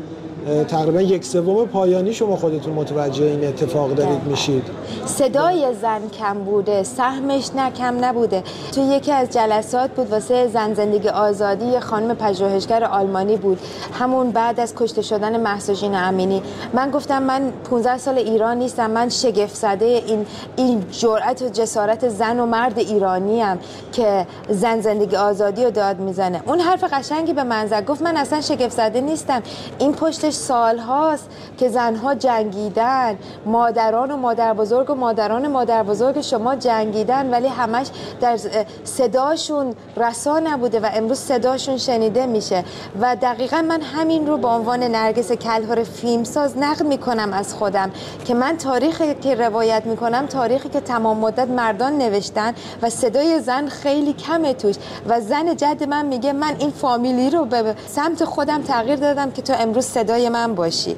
تقریبا 0.67 1.01
یک 1.01 1.25
سوم 1.25 1.65
پایانی 1.65 2.13
شما 2.13 2.35
خودتون 2.35 2.73
متوجه 2.73 3.23
این 3.23 3.47
اتفاق 3.47 3.93
دارید 3.93 4.23
میشید. 4.23 4.63
صدای 5.05 5.73
زن 5.81 6.09
کم 6.19 6.33
بوده 6.33 6.83
سهمش 6.83 7.49
نه 7.55 7.71
کم 7.71 8.05
نبوده. 8.05 8.43
تو 8.75 8.81
یکی 8.81 9.11
از 9.11 9.29
جلسات 9.29 9.89
بود 9.89 10.11
واسه 10.11 10.47
زن 10.47 10.73
زندگی 10.73 11.09
آزادی 11.09 11.79
خانم 11.79 12.15
پژوهشگر 12.15 12.83
آلمانی 12.83 13.37
بود. 13.37 13.59
همون 13.99 14.31
بعد 14.31 14.59
از 14.59 14.73
کشته 14.75 15.01
شدن 15.01 15.39
محسوجین 15.39 15.95
امینی. 15.95 16.41
من 16.73 16.91
گفتم 16.91 17.23
من 17.23 17.51
15 17.69 17.97
سال 17.97 18.17
ایران 18.17 18.57
نیستم 18.57 18.91
من 18.91 19.09
شگفت 19.09 19.55
زده 19.55 19.85
این 19.85 20.25
این 20.55 20.85
جرأت 20.91 21.41
و 21.41 21.49
جسارت 21.49 22.09
زن 22.09 22.39
و 22.39 22.45
مرد 22.45 22.79
ایرانی 22.79 23.41
ام 23.41 23.59
که 23.91 24.27
زن 24.49 24.81
زندگی 24.81 25.15
آزادی 25.15 25.63
رو 25.63 25.71
داد 25.71 25.99
می‌زنه. 25.99 26.41
اون 26.45 26.59
حرف 26.59 26.83
قشنگی 26.83 27.33
به 27.33 27.43
من 27.43 27.67
زد. 27.67 27.85
گفت 27.85 28.01
من 28.01 28.17
اصلا 28.17 28.41
شگفت 28.41 28.77
زده 28.77 29.01
نیستم. 29.01 29.41
این 29.79 29.93
پشتش 29.93 30.32
سال 30.33 30.77
هاست 30.77 31.29
که 31.57 31.69
زنها 31.69 32.15
جنگیدن. 32.15 33.17
مادران 33.45 34.11
و 34.11 34.17
مادر 34.17 34.53
بزرگ 34.53 34.89
و 34.89 34.95
مادران 34.95 35.47
مادر 35.47 35.83
بزرگ 35.83 36.21
شما 36.21 36.55
جنگیدن 36.55 37.29
ولی 37.29 37.47
همش 37.47 37.87
در 38.21 38.37
صداشون 38.83 39.75
رسا 39.97 40.39
نبوده 40.39 40.79
و 40.79 40.89
امروز 40.93 41.19
صداشون 41.19 41.77
شنیده 41.77 42.25
میشه. 42.25 42.63
و 43.01 43.15
دقیقا 43.15 43.61
من 43.61 43.81
همین 43.81 44.27
رو 44.27 44.37
به 44.37 44.47
عنوان 44.47 44.83
نرگس 44.83 45.31
کلهر 45.31 45.83
فیلمساز 45.83 46.57
نقل 46.57 46.85
می‌کنم 46.85 47.33
از 47.33 47.53
خودم 47.53 47.91
که 48.25 48.33
من 48.33 48.57
تاریخی 48.57 49.13
که 49.13 49.35
روایت 49.35 49.85
می‌کنم 49.85 50.25
تاریخی 50.25 50.69
که 50.69 50.79
تمام 50.79 51.17
مدت 51.17 51.47
مردان 51.47 51.97
نوشتن 51.97 52.53
و 52.81 52.89
صدای 52.89 53.39
زن 53.39 53.67
خیلی 53.67 54.13
کمه 54.13 54.53
توش. 54.53 54.75
و 55.07 55.21
زن 55.21 55.55
جد 55.55 55.83
من 55.83 56.05
میگه 56.05 56.33
من 56.33 56.55
این 56.59 56.71
فامیلی 56.71 57.29
رو 57.29 57.45
به 57.45 57.75
سمت 57.87 58.25
خودم 58.25 58.61
تغییر 58.61 58.95
دادم 58.95 59.31
که 59.31 59.41
تو 59.41 59.53
امروز 59.59 59.85
صدای 59.85 60.22
من 60.29 60.55
باشی. 60.55 60.95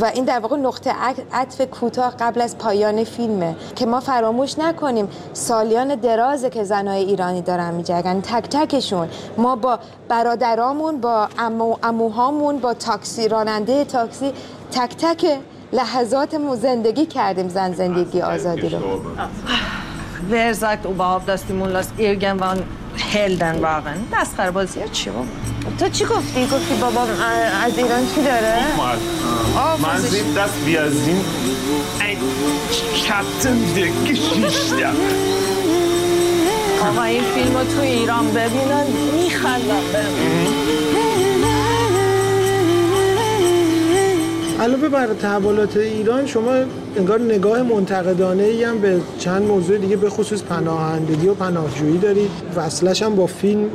و 0.00 0.04
این 0.04 0.24
در 0.24 0.38
واقع 0.38 0.56
نقطه 0.56 0.90
عط- 0.90 1.20
عطف 1.32 1.60
کوتاه 1.60 2.14
قبل 2.20 2.40
از 2.40 2.58
پایان 2.58 3.04
فیلمه 3.04 3.56
که 3.76 3.86
ما 3.86 4.00
فراموش 4.00 4.58
نکنیم 4.58 5.08
سالیان 5.32 5.94
درازه 5.94 6.50
که 6.50 6.64
زنای 6.64 7.04
ایرانی 7.04 7.42
دارن 7.42 7.74
میجنگن. 7.74 8.20
تک 8.20 8.44
تکشون 8.50 9.08
ما 9.38 9.56
با 9.56 9.78
برادرامون 10.08 11.00
با 11.00 11.28
امو 11.38 11.76
اموهامون 11.82 12.58
با 12.58 12.74
تاکسی 12.74 13.28
راننده 13.28 13.84
تاکسی 13.84 14.32
تک 14.72 14.96
تک 14.96 15.38
لحظاتمون 15.72 16.56
زندگی 16.56 17.06
کردیم 17.06 17.48
زن 17.48 17.72
زندگی 17.72 18.20
آزادی 18.22 18.68
رو. 18.68 18.78
Wer 20.30 20.54
sagt 20.54 20.84
überhaupt, 20.86 21.28
dass 21.28 21.42
die 21.48 21.52
Mullahs 21.62 21.88
irgendwann 21.98 22.58
Helden 22.96 23.62
waren? 23.62 23.98
مسخره 24.12 24.50
بازی 24.50 24.80
چی 24.92 25.10
بابا؟ 25.10 25.26
تو 25.78 25.88
چی 25.88 26.04
گفتی؟ 26.04 26.46
گفتی 26.46 26.74
بابام 26.80 27.08
از 27.64 27.78
ایران 27.78 28.06
چی 28.14 28.22
داره؟ 28.22 28.54
Sieht, 30.12 30.36
dass 30.36 30.54
wir 30.66 30.84
sind 31.04 31.24
ein 32.06 32.18
Schatten 33.02 33.58
der 33.76 33.90
Geschichte. 34.08 34.88
آقا 36.88 37.02
این 37.02 37.22
فیلم 37.22 37.56
رو 37.56 37.64
تو 37.64 37.80
ایران 37.80 38.26
ببینن 38.30 38.86
میخندن 39.14 39.82
علاوه 44.60 44.88
بر 44.88 45.06
تحولات 45.06 45.76
ایران 45.76 46.26
شما 46.26 46.52
انگار 46.96 47.20
نگاه 47.20 47.62
منتقدانه 47.62 48.42
ای 48.42 48.64
هم 48.64 48.78
به 48.78 49.00
چند 49.18 49.42
موضوع 49.42 49.78
دیگه 49.78 49.96
به 49.96 50.10
خصوص 50.10 50.42
پناهندگی 50.42 51.28
و 51.28 51.34
پناهجویی 51.34 51.98
دارید. 51.98 52.30
وصلش 52.56 53.02
هم 53.02 53.16
با 53.16 53.26
فیلم 53.26 53.70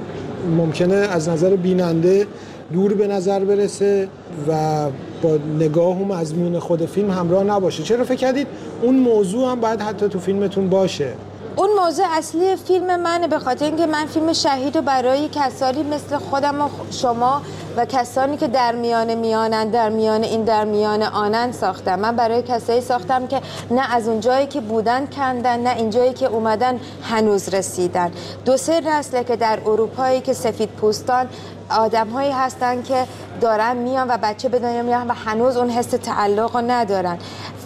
ممکنه 0.57 0.95
از 0.95 1.29
نظر 1.29 1.55
بیننده 1.55 2.27
دور 2.73 2.93
به 2.93 3.07
نظر 3.07 3.39
برسه 3.39 4.07
و 4.47 4.85
با 5.21 5.37
نگاه 5.59 6.01
و 6.01 6.05
مضمون 6.05 6.59
خود 6.59 6.85
فیلم 6.85 7.11
همراه 7.11 7.43
نباشه. 7.43 7.83
چرا 7.83 8.03
فکر 8.03 8.15
کردید 8.15 8.47
اون 8.81 8.95
موضوع 8.95 9.51
هم 9.51 9.59
باید 9.59 9.81
حتی 9.81 10.07
تو 10.07 10.19
فیلمتون 10.19 10.69
باشه؟ 10.69 11.13
اون 11.55 11.69
موضوع 11.85 12.05
اصلی 12.11 12.55
فیلم 12.55 13.01
منه 13.01 13.27
به 13.27 13.39
خاطر 13.39 13.65
اینکه 13.65 13.85
من 13.85 14.05
فیلم 14.05 14.33
شهید 14.33 14.75
رو 14.75 14.81
برای 14.81 15.29
کسانی 15.31 15.83
مثل 15.83 16.17
خودم 16.17 16.61
و 16.61 16.69
شما 16.91 17.41
و 17.79 17.85
کسانی 17.85 18.37
که 18.37 18.47
در 18.47 18.75
میان 18.75 19.15
میانن 19.15 19.69
در 19.69 19.89
میان 19.89 20.23
این 20.23 20.43
در 20.43 20.65
میان 20.65 21.03
آنن 21.03 21.51
ساختم. 21.51 21.99
من 21.99 22.15
برای 22.15 22.41
کسایی 22.41 22.81
ساختم 22.81 23.27
که 23.27 23.41
نه 23.71 23.95
از 23.95 24.07
اون 24.07 24.19
جایی 24.19 24.47
که 24.47 24.61
بودن 24.61 25.05
کندن 25.05 25.59
نه 25.59 25.75
این 25.77 25.89
جایی 25.89 26.13
که 26.13 26.25
اومدن 26.25 26.79
هنوز 27.03 27.49
رسیدن. 27.49 28.11
دو 28.45 28.57
سه 28.57 28.81
نسله 28.81 29.23
که 29.23 29.35
در 29.35 29.59
اروپایی 29.65 30.21
که 30.21 30.33
سفید 30.33 30.69
پوستان 30.69 31.27
آدم 31.69 32.07
هایی 32.09 32.31
هستن 32.31 32.83
که 32.83 33.05
دارن 33.41 33.77
میان 33.77 34.07
و 34.07 34.17
بچه 34.17 34.49
به 34.49 34.59
دنیا 34.59 34.83
میان 34.83 35.07
و 35.07 35.13
هنوز 35.13 35.57
اون 35.57 35.69
حس 35.69 35.87
تعلق 35.87 36.55
رو 36.55 36.61
ندارن. 36.67 37.17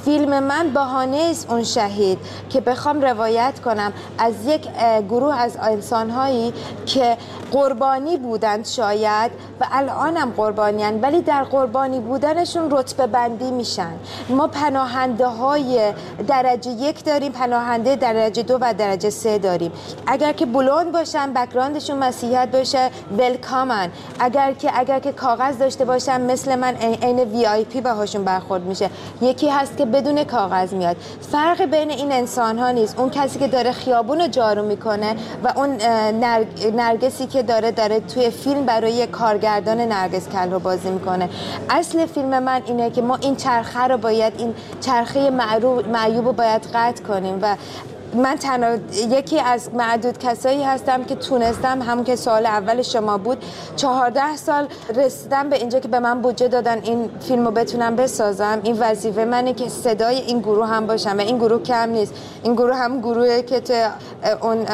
فیلم 0.06 0.44
من 0.44 0.70
بهانه 0.70 1.28
است 1.32 1.50
اون 1.50 1.64
شهید 1.64 2.20
که 2.50 2.62
بخوام 2.62 3.02
روایت 3.02 3.60
کنم 3.60 3.94
از 4.18 4.34
یک 4.46 4.68
گروه 5.10 5.36
از 5.36 5.58
انسانهایی 5.62 6.54
که 6.86 7.18
قربانی 7.52 8.18
بودند 8.18 8.66
شاید 8.66 9.32
و 9.60 9.66
الانم 9.72 10.34
قربانیان 10.38 11.02
ولی 11.02 11.22
در 11.22 11.44
قربانی 11.44 12.00
بودنشون 12.00 12.72
رتبه 12.72 13.08
بندی 13.08 13.52
میشن. 13.52 13.92
ما 14.30 14.48
پناهنده 14.48 15.28
های 15.28 15.94
درجه 16.28 16.72
یک 16.72 17.04
داریم 17.06 17.32
پناهنده 17.32 17.96
درجه 17.96 18.44
دو 18.44 18.58
و 18.62 18.74
درجه 18.74 19.10
سه 19.10 19.38
داریم. 19.38 19.72
اگر 20.08 20.34
که 20.34 20.46
بلوند 20.46 20.92
باشن 20.92 21.34
background 21.34 21.80
شون 21.80 21.98
مسیحیت 21.98 22.50
باشه 22.52 22.90
willkommen 23.18 23.90
اگر 24.20 24.54
که 24.54 24.72
اگر 24.80 25.00
که 25.00 25.12
کاغذ 25.12 25.58
داشته 25.58 25.86
باشن 25.86 26.22
مثل 26.32 26.56
من 26.56 26.76
عین 26.76 27.20
VIP 27.20 27.82
باهاشون 27.82 28.24
برخورد 28.24 28.64
میشه. 28.64 28.90
یکی 29.22 29.50
هست 29.50 29.78
که 29.78 29.86
بدون 29.94 30.24
کاغذ 30.24 30.74
میاد. 30.74 30.96
فرق 31.32 31.62
بین 31.62 31.90
این 31.90 32.12
انسان 32.12 32.60
ها 32.60 32.72
نیست. 32.72 33.00
اون 33.00 33.10
کسی 33.10 33.40
که 33.40 33.48
داره 33.48 33.72
خیابون 33.72 34.20
رو 34.20 34.28
جارو 34.28 34.64
می‌کنه 34.64 35.16
و 35.44 35.54
اون 35.56 35.78
نرگسی 36.76 37.28
که 37.28 37.44
داره 37.44 37.72
داره 37.72 38.00
توی 38.00 38.30
فیلم 38.30 38.66
برای 38.66 39.08
کارگردان 39.08 39.82
نرگس 39.82 40.30
کلهر 40.30 40.52
رو 40.52 40.60
بازی 40.60 40.90
می‌کنه. 40.90 41.30
اصل 41.70 42.06
فیلم 42.06 42.44
من 42.44 42.62
اینه 42.66 42.90
که 42.90 43.02
ما 43.02 43.16
این 43.16 43.36
چرخه 43.36 43.80
رو 43.80 43.98
باید 43.98 44.34
این 44.38 44.54
چرخه 44.82 45.30
معیوب 45.92 46.26
رو 46.26 46.34
باید 46.34 46.68
قطع 46.74 47.04
کنیم 47.04 47.40
و 47.42 47.56
من 48.16 48.36
تنها 48.36 48.76
یکی 49.10 49.40
از 49.40 49.74
معدود 49.74 50.18
کسایی 50.18 50.64
هستم 50.64 51.04
که 51.04 51.16
تونستم 51.16 51.82
همون 51.82 52.04
که 52.04 52.16
سوال 52.16 52.46
اول 52.46 52.82
شما 52.82 53.18
بود 53.18 53.46
چهارده 53.76 54.36
سال 54.36 54.68
رسیدم 54.96 55.50
به 55.50 55.56
اینجا 55.56 55.80
که 55.80 55.88
به 55.88 56.00
من 56.00 56.22
بودجه 56.22 56.48
دادن 56.48 56.82
این 56.84 57.10
فیلم 57.20 57.46
رو 57.46 57.52
بتونم 57.52 57.96
بسازم. 57.96 58.60
این 58.64 58.78
وظیفه 58.80 59.26
منه 59.26 59.54
که 59.54 59.70
صدای 59.70 60.16
این 60.16 60.40
گروه 60.40 60.68
هم 60.68 60.88
باشم 60.88 61.18
و 61.18 61.22
این 61.22 61.38
گروه 61.38 61.64
کم 61.64 61.90
نیست. 61.90 62.14
این 62.44 62.54
گروه 62.54 62.76
هم 62.76 63.00
گروهی 63.00 63.44
که 63.44 63.60
تو 63.60 63.74
اون 64.42 64.66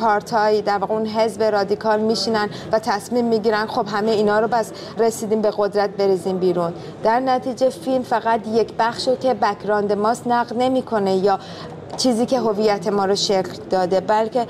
پارتای 0.00 0.62
در 0.62 0.78
واقع 0.78 0.94
اون 0.94 1.06
حزب 1.06 1.42
رادیکال 1.42 2.00
میشینن 2.00 2.48
و 2.72 2.78
تصمیم 2.78 3.24
می‌گیرن 3.24 3.66
خب 3.66 3.86
همه 3.88 4.10
اینا 4.10 4.40
رو 4.40 4.48
بس 4.48 4.72
رسیدیم 4.98 5.42
به 5.42 5.52
قدرت 5.56 5.90
بریزیم 5.90 6.38
بیرون. 6.38 6.72
در 7.04 7.20
نتیجه 7.20 7.70
فیلم 7.70 8.02
فقط 8.02 8.40
یک 8.46 8.72
بخشو 8.78 9.16
که 9.16 9.34
بکراند 9.34 9.92
ماست 9.92 10.26
نقد 10.26 10.54
نمی‌کنه 10.58 11.16
یا 11.16 11.38
چیزی 11.96 12.26
که 12.26 12.40
هویت 12.40 12.88
ما 12.88 13.04
رو 13.04 13.14
شکل 13.14 13.52
داده 13.70 14.00
بلکه 14.00 14.46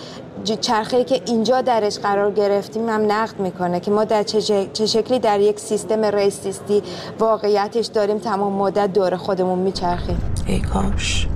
چرخه 0.60 1.04
که 1.04 1.20
اینجا 1.26 1.60
درش 1.60 1.98
قرار 1.98 2.30
گرفتیم 2.30 2.88
هم 2.88 3.12
نقد 3.12 3.40
می‌کنه 3.40 3.80
که 3.80 3.90
ما 3.90 4.04
در 4.04 4.22
چه 4.22 4.86
شکلی 4.86 5.18
در 5.18 5.40
یک 5.40 5.60
سیستم 5.60 6.04
ریسیستی 6.04 6.82
واقعیتش 7.18 7.86
داریم 7.86 8.18
تمام 8.18 8.52
مدت 8.52 8.92
دور 8.92 9.16
خودمون 9.16 9.58
میچرخیم. 9.58 10.20
ای 10.46 10.60
کاش. 10.60 11.28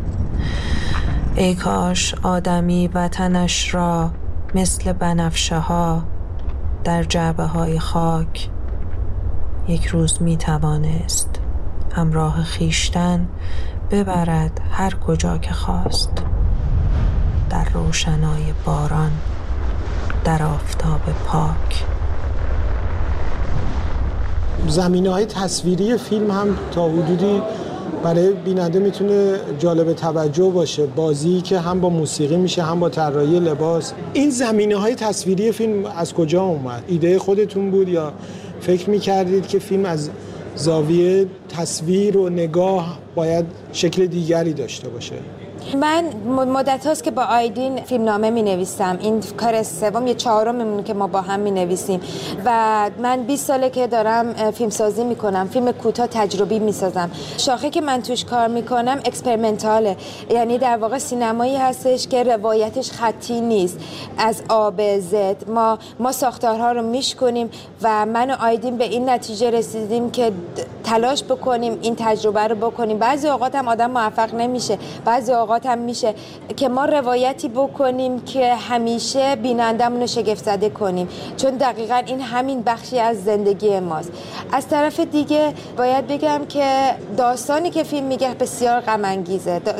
ای 1.37 1.55
کاش 1.55 2.15
آدمی 2.23 2.89
وطنش 2.95 3.75
را 3.75 4.11
مثل 4.55 4.93
بنفشه 4.93 5.59
ها 5.59 6.03
در 6.85 7.03
جعبه 7.03 7.45
های 7.45 7.79
خاک 7.79 8.49
یک 9.69 9.87
روز 9.87 10.23
می 10.23 10.37
توانست 10.37 11.29
همراه 11.93 12.43
خیشتن 12.43 13.29
ببرد 13.91 14.61
هر 14.71 14.95
کجا 14.95 15.39
که 15.39 15.53
خواست. 15.53 16.11
در 17.51 17.65
روشنای 17.75 18.53
باران 18.65 19.11
در 20.25 20.43
آفتاب 20.43 21.01
پاک. 21.27 21.85
زمینه 24.69 25.11
های 25.11 25.27
تصویری 25.27 25.97
فیلم 25.97 26.31
هم 26.31 26.57
تا 26.71 26.89
حدودی 26.89 27.43
برای 28.03 28.33
بیننده 28.33 28.79
می‌تونه 28.79 29.35
جالب 29.59 29.93
توجه 29.93 30.51
باشه. 30.51 30.87
بازی 30.87 31.41
که 31.41 31.61
هم 31.61 31.81
با 31.81 31.89
موسیقی 31.89 32.37
میشه 32.37 32.63
هم 32.63 32.81
با 32.81 32.89
طراحی 32.89 33.41
لباس. 33.41 33.93
این 34.13 34.31
زمینه 34.31 34.77
های 34.77 34.95
تصویری 34.95 35.53
فیلم 35.53 35.87
از 35.97 36.15
کجا 36.15 36.43
اومد؟ 36.43 36.85
ایده 36.87 37.19
خودتون 37.19 37.71
بود 37.71 37.89
یا 37.89 38.13
فکر 38.61 38.91
می‌کردید 38.91 39.47
که 39.47 39.59
فیلم 39.59 39.85
از 39.85 40.11
زاویه 40.59 41.27
تصویر 41.49 42.17
و 42.17 42.29
نگاه 42.29 42.99
باید 43.15 43.47
شکل 43.73 44.07
دیگری 44.07 44.53
داشته 44.53 44.89
باشه. 44.89 45.15
من 45.77 46.05
مدت 46.27 46.87
هاست 46.87 47.05
که 47.05 47.11
با 47.11 47.23
آیدین 47.23 47.81
فیلمنامه 47.81 48.31
می 48.31 48.43
نویسم 48.43 48.99
این 49.01 49.23
کار 49.37 49.63
سوم 49.63 50.07
یه 50.07 50.15
چهارم 50.15 50.83
که 50.85 50.95
ما 50.95 51.07
با 51.07 51.21
هم 51.21 51.41
می 51.41 51.51
نویسیم 51.51 52.01
و 52.45 52.91
من 53.03 53.23
20 53.23 53.47
ساله 53.47 53.71
که 53.71 53.87
دارم 53.87 54.33
فیلم 54.51 54.71
سازی 54.71 55.05
می 55.05 55.17
کنم 55.17 55.49
فیلم 55.49 55.73
کوتاه 55.73 56.07
تجربی 56.07 56.59
می 56.59 56.73
سازم 56.73 57.11
شاخه 57.39 57.71
که 57.71 57.81
من 57.81 58.03
توش 58.03 58.25
کار 58.25 58.49
می 58.49 58.63
کنم 58.63 59.01
اکسپریمنتاله. 59.05 59.97
یعنی 60.31 60.59
در 60.59 60.77
واقع 60.77 60.99
سینمایی 60.99 61.57
هستش 61.57 62.09
که 62.09 62.23
روایتش 62.23 62.91
خطی 62.91 63.41
نیست. 63.41 63.79
از 64.19 64.43
آب 64.49 64.99
زد. 64.99 65.51
ما 65.51 65.79
ما 65.99 66.13
ساختارها 66.13 66.73
رو 66.73 66.83
میش 66.83 67.15
کنیم 67.15 67.51
و 67.83 68.07
من 68.07 68.31
و 68.31 68.37
آیدین 68.41 68.77
به 68.77 68.85
این 68.85 69.11
نتیجه 69.11 69.51
رسیدیم 69.51 70.11
که 70.11 70.33
تلاش 70.85 71.25
بکنیم 71.25 71.79
این 71.83 71.97
تجربه 71.99 72.41
رو 72.41 72.55
بکنیم. 72.55 72.99
بعضی 72.99 73.29
اوقات 73.29 73.55
هم 73.55 73.69
آدم 73.69 73.91
موفق 73.91 74.35
نمیشه. 74.35 74.79
بعضی 75.05 75.33
هم 75.49 75.79
میشه 75.79 76.15
که 76.57 76.69
ما 76.69 76.85
روایتی 76.85 77.49
بکنیم 77.49 78.21
که 78.21 78.55
همیشه 78.55 79.37
بینندمون 79.37 80.01
رو 80.01 80.07
شگفت 80.07 80.45
زده 80.45 80.71
کنیم. 80.71 81.09
چون 81.37 81.51
دقیقا 81.51 82.03
این 82.07 82.21
همین 82.21 82.63
بخشی 82.63 82.99
از 82.99 83.25
زندگی 83.25 83.81
ماست. 83.81 84.13
از 84.53 84.69
طرف 84.69 85.01
دیگه 85.01 85.55
باید 85.77 86.07
بگم 86.07 86.41
که 86.49 86.95
داستانی 87.17 87.71
که 87.71 87.83
فیلم 87.83 88.07
میگه 88.07 88.35
بسیار 88.35 88.81
غم 88.81 89.25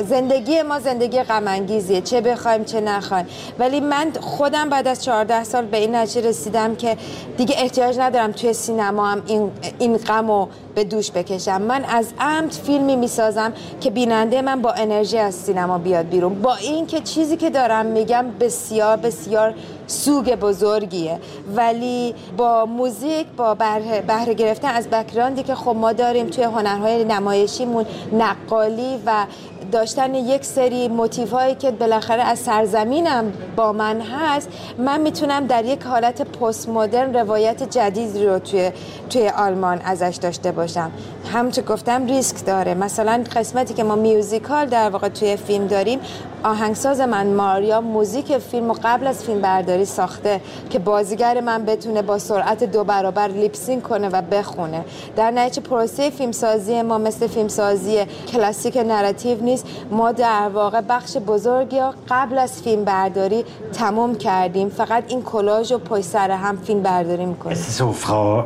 زندگی 0.09 0.61
ما 0.61 0.79
زندگی 0.79 1.23
غم 1.23 1.65
چه 2.03 2.21
بخوایم 2.21 2.63
چه 2.63 2.81
نخوایم. 2.81 3.25
ولی 3.59 3.79
من 3.79 4.11
خودم 4.21 4.69
بعد 4.69 4.87
از 4.87 5.03
14 5.03 5.43
سال 5.43 5.65
به 5.65 5.77
این 5.77 5.95
نتیجه 5.95 6.29
رسیدم 6.29 6.75
که 6.75 6.97
دیگه 7.37 7.55
احتیاج 7.57 7.99
ندارم 7.99 8.31
توی 8.31 8.53
سینما 8.53 9.07
هم 9.07 9.23
این 9.25 9.51
این 9.79 9.97
غم 9.97 10.47
به 10.79 10.85
دوش 10.85 11.11
بکشم. 11.11 11.61
من 11.61 11.85
از 11.85 12.13
عمد 12.19 12.51
فیلمی 12.51 12.95
می‌سازم 12.95 13.53
که 13.81 13.89
بیننده 13.91 14.41
من 14.41 14.61
با 14.61 14.71
انرژی 14.71 15.17
از 15.17 15.35
سینما 15.35 15.77
بیاد 15.77 16.09
بیرون. 16.09 16.41
با 16.41 16.55
اینکه 16.55 16.99
چیزی 16.99 17.37
که 17.37 17.49
دارم 17.49 17.85
میگم 17.85 18.25
بسیار 18.39 18.97
بسیار 18.97 19.53
سوگ 19.89 20.35
بزرگیه. 20.35 21.19
ولی 21.55 22.15
با 22.37 22.65
موزیک 22.65 23.27
با 23.37 23.53
بهره, 23.53 24.33
گرفتن 24.33 24.67
از 24.67 24.87
بکراندی 24.87 25.43
که 25.43 25.55
خب 25.55 25.75
ما 25.75 25.93
داریم 25.93 26.27
توی 26.27 26.43
هنرهای 26.43 27.03
نمایشیمون 27.03 27.85
نقالی 28.13 28.99
و 29.05 29.25
داشتن 29.71 30.15
یک 30.15 30.45
سری 30.45 30.87
موتیف 30.87 31.31
هایی 31.31 31.55
که 31.55 31.71
بالاخره 31.71 32.21
از 32.23 32.39
سرزمینم 32.39 33.33
با 33.55 33.73
من 33.73 34.01
هست 34.01 34.49
من 34.77 35.01
می‌تونم 35.01 35.47
در 35.47 35.65
یک 35.65 35.83
حالت 35.83 36.21
پست 36.21 36.69
مدرن 36.69 37.13
روایت 37.13 37.69
جدید 37.69 38.17
رو 38.17 38.39
توی 38.39 38.71
توی 39.09 39.29
آلمان 39.29 39.81
ازش 39.85 40.17
داشته 40.21 40.51
باشم. 40.51 40.91
همونطور 41.33 41.63
گفتم 41.63 42.05
ریسک 42.05 42.45
داره. 42.45 42.73
مثلا 42.73 43.23
قسمتی 43.35 43.73
که 43.73 43.83
ما 43.83 43.95
میوزیکال 43.95 44.65
در 44.65 44.89
واقع 44.89 45.09
توی 45.09 45.35
فیلم 45.35 45.67
داریم 45.67 45.99
آهنگساز 46.43 47.01
من 47.01 47.27
ماریا 47.27 47.81
موزیک 47.81 48.37
فیلم 48.37 48.71
و 48.71 48.75
قبل 48.83 49.07
از 49.07 49.23
فیلم 49.23 49.41
برداری 49.41 49.85
ساخته 49.85 50.41
که 50.69 50.79
بازیگر 50.79 51.41
من 51.41 51.65
بتونه 51.65 52.01
با 52.01 52.19
سرعت 52.19 52.63
دو 52.63 52.83
برابر 52.83 53.27
لیپسین 53.27 53.81
کنه 53.81 54.09
و 54.09 54.21
بخونه. 54.21 54.85
در 55.15 55.31
نتیجه 55.31 55.61
پروسه 55.61 56.09
فیلمسازی 56.09 56.81
ما 56.81 56.97
مثل 56.97 57.27
فیلمسازی 57.27 58.05
کلاسیک 58.05 58.77
narrative 58.77 59.41
نیست. 59.41 59.65
ما 59.91 60.11
در 60.11 60.49
واقع 60.53 60.81
بخش 60.81 61.17
بزرگی 61.17 61.81
قبل 62.09 62.37
از 62.37 62.61
فیلم 62.61 62.85
برداری 62.85 63.45
تموم 63.73 64.15
کردیم. 64.15 64.69
فقط 64.69 65.03
این 65.07 65.21
کلاژ 65.21 65.71
و 65.71 65.77
پشت 65.77 66.01
سر 66.01 66.31
هم 66.31 66.57
فیلم 66.57 66.83
برداری 66.83 67.25
می‌کنیم 67.25 67.57
So, 67.77 68.05
Frau 68.05 68.43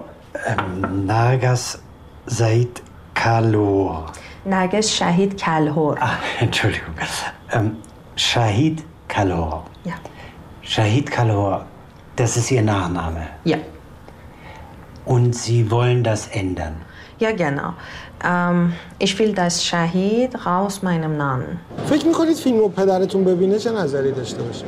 Nargas 1.08 1.78
Said 2.30 2.82
Kalor. 3.20 4.12
نرگس 4.46 4.90
شهید 4.90 5.36
کلهر. 5.36 5.98
Entschuldigung. 6.40 7.43
Ähm, 7.54 7.78
Shahid 8.16 8.84
Kalor. 9.08 9.66
Ja. 9.84 9.94
Shahid 10.62 11.10
Kalor, 11.12 11.66
das 12.16 12.38
ist 12.38 12.52
Ihr 12.52 12.62
Nachname. 12.62 13.28
Ja. 13.44 13.58
Und 15.06 15.36
Sie 15.36 15.70
wollen 15.70 16.04
das 16.04 16.28
ändern. 16.28 16.82
Ja, 17.20 17.32
genau. 17.32 17.74
Ähm, 18.24 18.74
ich 19.00 19.20
will 19.20 19.34
das 19.36 19.64
شهید 19.64 20.38
raus 20.38 20.76
meinem 20.84 21.18
Namen. 21.18 21.60
فکر 21.90 22.08
می‌کنید 22.08 22.38
فیلم 22.38 22.58
رو 22.60 22.70
پدرتون 22.70 23.24
ببینه 23.24 23.60
چه 23.60 23.72
نظری 23.72 24.12
داشته 24.12 24.42
باشه؟ 24.44 24.66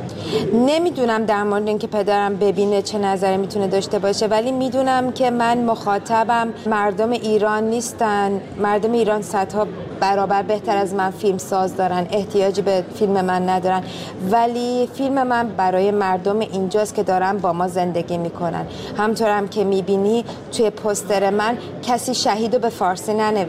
نمی‌دونم 0.54 1.24
در 1.24 1.42
مورد 1.42 1.68
اینکه 1.68 1.86
پدرم 1.86 2.36
ببینه 2.36 2.82
چه 2.82 2.98
نظری 2.98 3.36
می‌تونه 3.36 3.66
داشته 3.68 3.98
باشه 3.98 4.26
ولی 4.26 4.52
می‌دونم 4.52 5.12
که 5.12 5.30
من 5.30 5.58
مخاطبم. 5.58 6.48
مردم 6.66 7.10
ایران 7.10 7.64
نیستن. 7.64 8.40
مردم 8.62 8.92
ایران 8.92 9.22
صدها 9.22 9.66
برابر 10.00 10.42
بهتر 10.42 10.76
از 10.76 10.94
من 10.94 11.10
فیلم 11.10 11.38
ساز 11.38 11.76
دارن. 11.76 12.06
احتیاجی 12.10 12.62
به 12.62 12.84
فیلم 12.94 13.24
من 13.24 13.48
ندارن. 13.48 13.82
ولی 14.30 14.88
فیلم 14.94 15.26
من 15.26 15.48
برای 15.48 15.90
مردم 15.90 16.38
اینجاست 16.38 16.94
که 16.94 17.02
دارن 17.02 17.38
با 17.38 17.52
ما 17.52 17.68
زندگی 17.68 18.18
می‌کنن. 18.18 18.66
همطورم 18.98 19.48
که 19.48 19.64
می‌بینی 19.64 20.24
توی 20.52 20.70
پستر 20.70 21.30
من 21.30 21.58
کسی 21.82 22.14
شهید 22.14 22.54
رو 22.54 22.60
به 22.60 22.68
فارسی 22.68 23.14
ننوشته. 23.14 23.45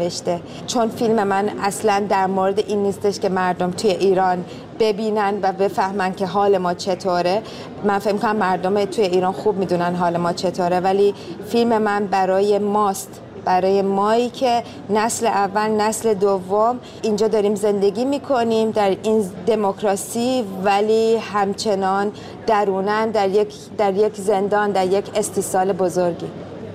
چون 0.68 0.90
فیلم 0.90 1.24
من 1.24 1.50
اصلا 1.62 2.06
در 2.10 2.28
مورد 2.28 2.60
این 2.60 2.84
نیستش 2.84 3.20
که 3.20 3.30
مردم 3.30 3.72
توی 3.72 3.92
ایران 3.92 4.46
ببینن 4.80 5.40
و 5.42 5.52
بفهمن 5.52 6.14
که 6.14 6.26
حال 6.26 6.58
ما 6.58 6.74
چطوره. 6.74 7.42
من 7.84 8.00
فکر 8.00 8.18
کنم 8.18 8.36
مردم 8.36 8.86
توی 8.86 9.06
ایران 9.06 9.32
خوب 9.32 9.58
می‌دونن 9.58 9.96
حال 9.96 10.18
ما 10.18 10.34
چطوره 10.34 10.80
ولی 10.80 11.14
فیلم 11.50 11.78
من 11.82 12.08
برای 12.08 12.60
ماست 12.60 13.22
برای 13.46 13.82
مایی 13.82 14.30
که 14.30 14.64
نسل 14.90 15.28
اول 15.28 15.68
نسل 15.70 16.14
دوم 16.14 16.80
اینجا 17.02 17.28
داریم 17.28 17.56
زندگی 17.56 18.06
می‌کنیم 18.06 18.72
در 18.72 18.96
این 19.04 19.30
دموکراسی 19.48 20.44
ولی 20.64 21.18
همچنان 21.18 22.12
درونن 22.48 23.10
در 23.10 23.30
یک, 23.30 23.54
در 23.78 23.94
یک 23.94 24.16
زندان 24.16 24.72
در 24.72 24.88
یک 24.88 25.06
استیصال 25.16 25.74
بزرگی. 25.74 26.28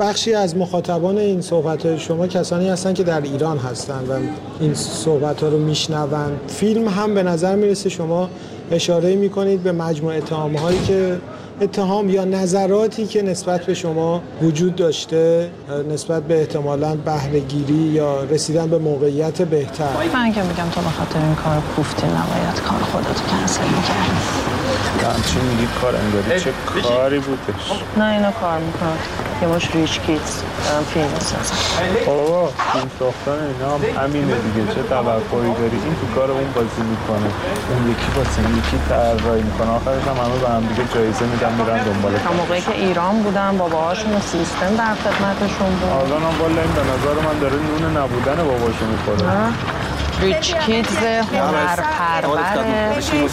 بخشی 0.02 0.34
از 0.34 0.56
مخاطبان 0.56 1.18
این 1.18 1.40
صحبت 1.40 1.86
های 1.86 1.98
شما 1.98 2.26
کسانی 2.26 2.68
هستند 2.68 2.94
که 2.94 3.02
در 3.02 3.20
ایران 3.20 3.58
هستند 3.58 4.10
و 4.10 4.12
این 4.60 4.74
صحبت 4.74 5.42
ها 5.42 5.48
رو 5.48 5.58
میشنوند. 5.58 6.40
فیلم 6.48 6.88
هم 6.88 7.14
به 7.14 7.22
نظر 7.22 7.56
می‌رسه 7.56 7.88
شما 7.88 8.28
اشاره 8.70 9.14
می‌کنید 9.14 9.62
به 9.62 9.72
مجموعه 9.72 10.16
اتهام 10.16 10.56
هایی 10.56 10.78
که 10.78 11.18
اتهام 11.60 12.10
یا 12.10 12.24
نظراتی 12.24 13.06
که 13.06 13.22
نسبت 13.22 13.66
به 13.66 13.74
شما 13.74 14.22
وجود 14.42 14.76
داشته 14.76 15.50
نسبت 15.90 16.22
به 16.22 16.40
احتمالاً 16.40 16.96
بهرهگیری 16.96 17.74
یا 17.74 18.24
رسیدن 18.24 18.66
به 18.66 18.78
موقعیت 18.78 19.42
بهتر. 19.42 19.88
من 20.14 20.32
که 20.32 20.42
میگم 20.42 20.68
تو 20.74 20.80
به 20.80 20.88
خاطر 20.88 21.18
این 21.26 21.34
کار 21.34 21.62
کوفتی 21.76 22.06
نباید 22.06 22.60
کار 22.68 22.80
خودتو 22.80 23.24
کنسل 23.30 23.64
می‌کردی. 23.64 24.41
چی 25.26 25.38
میگی؟ 25.40 25.68
کار 25.80 25.96
انگاری 25.96 26.40
چه 26.40 26.52
کاری 26.66 27.18
بودش؟ 27.18 27.64
نه 27.96 28.04
اینا 28.04 28.30
کار 28.30 28.58
می‌کنم. 28.58 28.98
یه 29.42 29.48
مش 29.48 29.74
ریچ 29.74 30.00
کیتز 30.00 30.34
دارم 30.64 30.84
فیلم 30.94 31.10
می‌سازم. 31.14 31.56
بابا 32.06 32.46
فیلم 32.72 32.90
ساختن 32.98 33.38
اینا 33.52 33.70
هم 33.74 33.82
همینه 34.02 34.34
دیگه. 34.46 34.74
چه 34.74 34.82
توقعی 34.82 35.52
داری؟ 35.60 35.78
این 35.84 35.94
تو 36.00 36.06
کار 36.14 36.30
اون 36.30 36.48
بازی 36.54 36.82
می‌کنه. 36.92 37.28
اون 37.70 37.82
یکی 37.92 38.08
واسه 38.16 38.40
یکی 38.58 38.78
طراحی 38.88 39.42
می‌کنه. 39.42 39.70
آخرش 39.78 40.04
هم 40.10 40.16
همه 40.24 40.38
به 40.42 40.48
هم 40.48 40.62
دیگه 40.70 40.84
جایزه 40.94 41.24
میدن 41.32 41.52
میرن 41.58 41.78
دنبال 41.84 42.12
تا 42.12 42.32
موقعی 42.32 42.60
که 42.60 42.74
ایران 42.74 43.22
بودم 43.22 43.58
باباهاشون 43.58 44.20
سیستم 44.20 44.72
در 44.82 44.94
خدمتشون 45.04 45.70
بود. 45.78 45.92
الان 45.92 46.22
هم 46.22 46.34
والا 46.40 46.60
این 46.66 46.72
به 46.78 46.84
نظر 46.92 47.16
من 47.26 47.36
داره 47.40 47.56
نون 47.68 47.96
نبودن 47.96 48.36
باباشو 48.50 48.84
می‌خوره. 48.92 49.22
ریچ 50.22 50.54
کیدز 50.54 50.96
هنر 50.96 51.76
پرور 51.76 52.38
exotic 52.38 53.28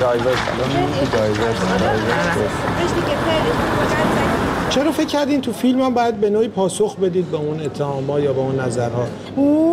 ی 0.00 0.05
diverse 0.05 0.38
الان 0.52 0.68
میگی 0.68 1.06
diverse 1.12 1.56
چرا 4.70 4.92
فکر 4.92 5.06
کردین 5.06 5.40
تو 5.40 5.52
فیلم 5.52 5.80
هم 5.82 5.94
باید 5.94 6.20
به 6.20 6.30
نوعی 6.30 6.48
پاسخ 6.48 6.96
بدید 6.96 7.30
به 7.30 7.36
اون 7.36 7.60
اتهامات 7.60 8.22
یا 8.22 8.32
به 8.32 8.40
اون 8.40 8.60
نظرها؟ 8.60 9.06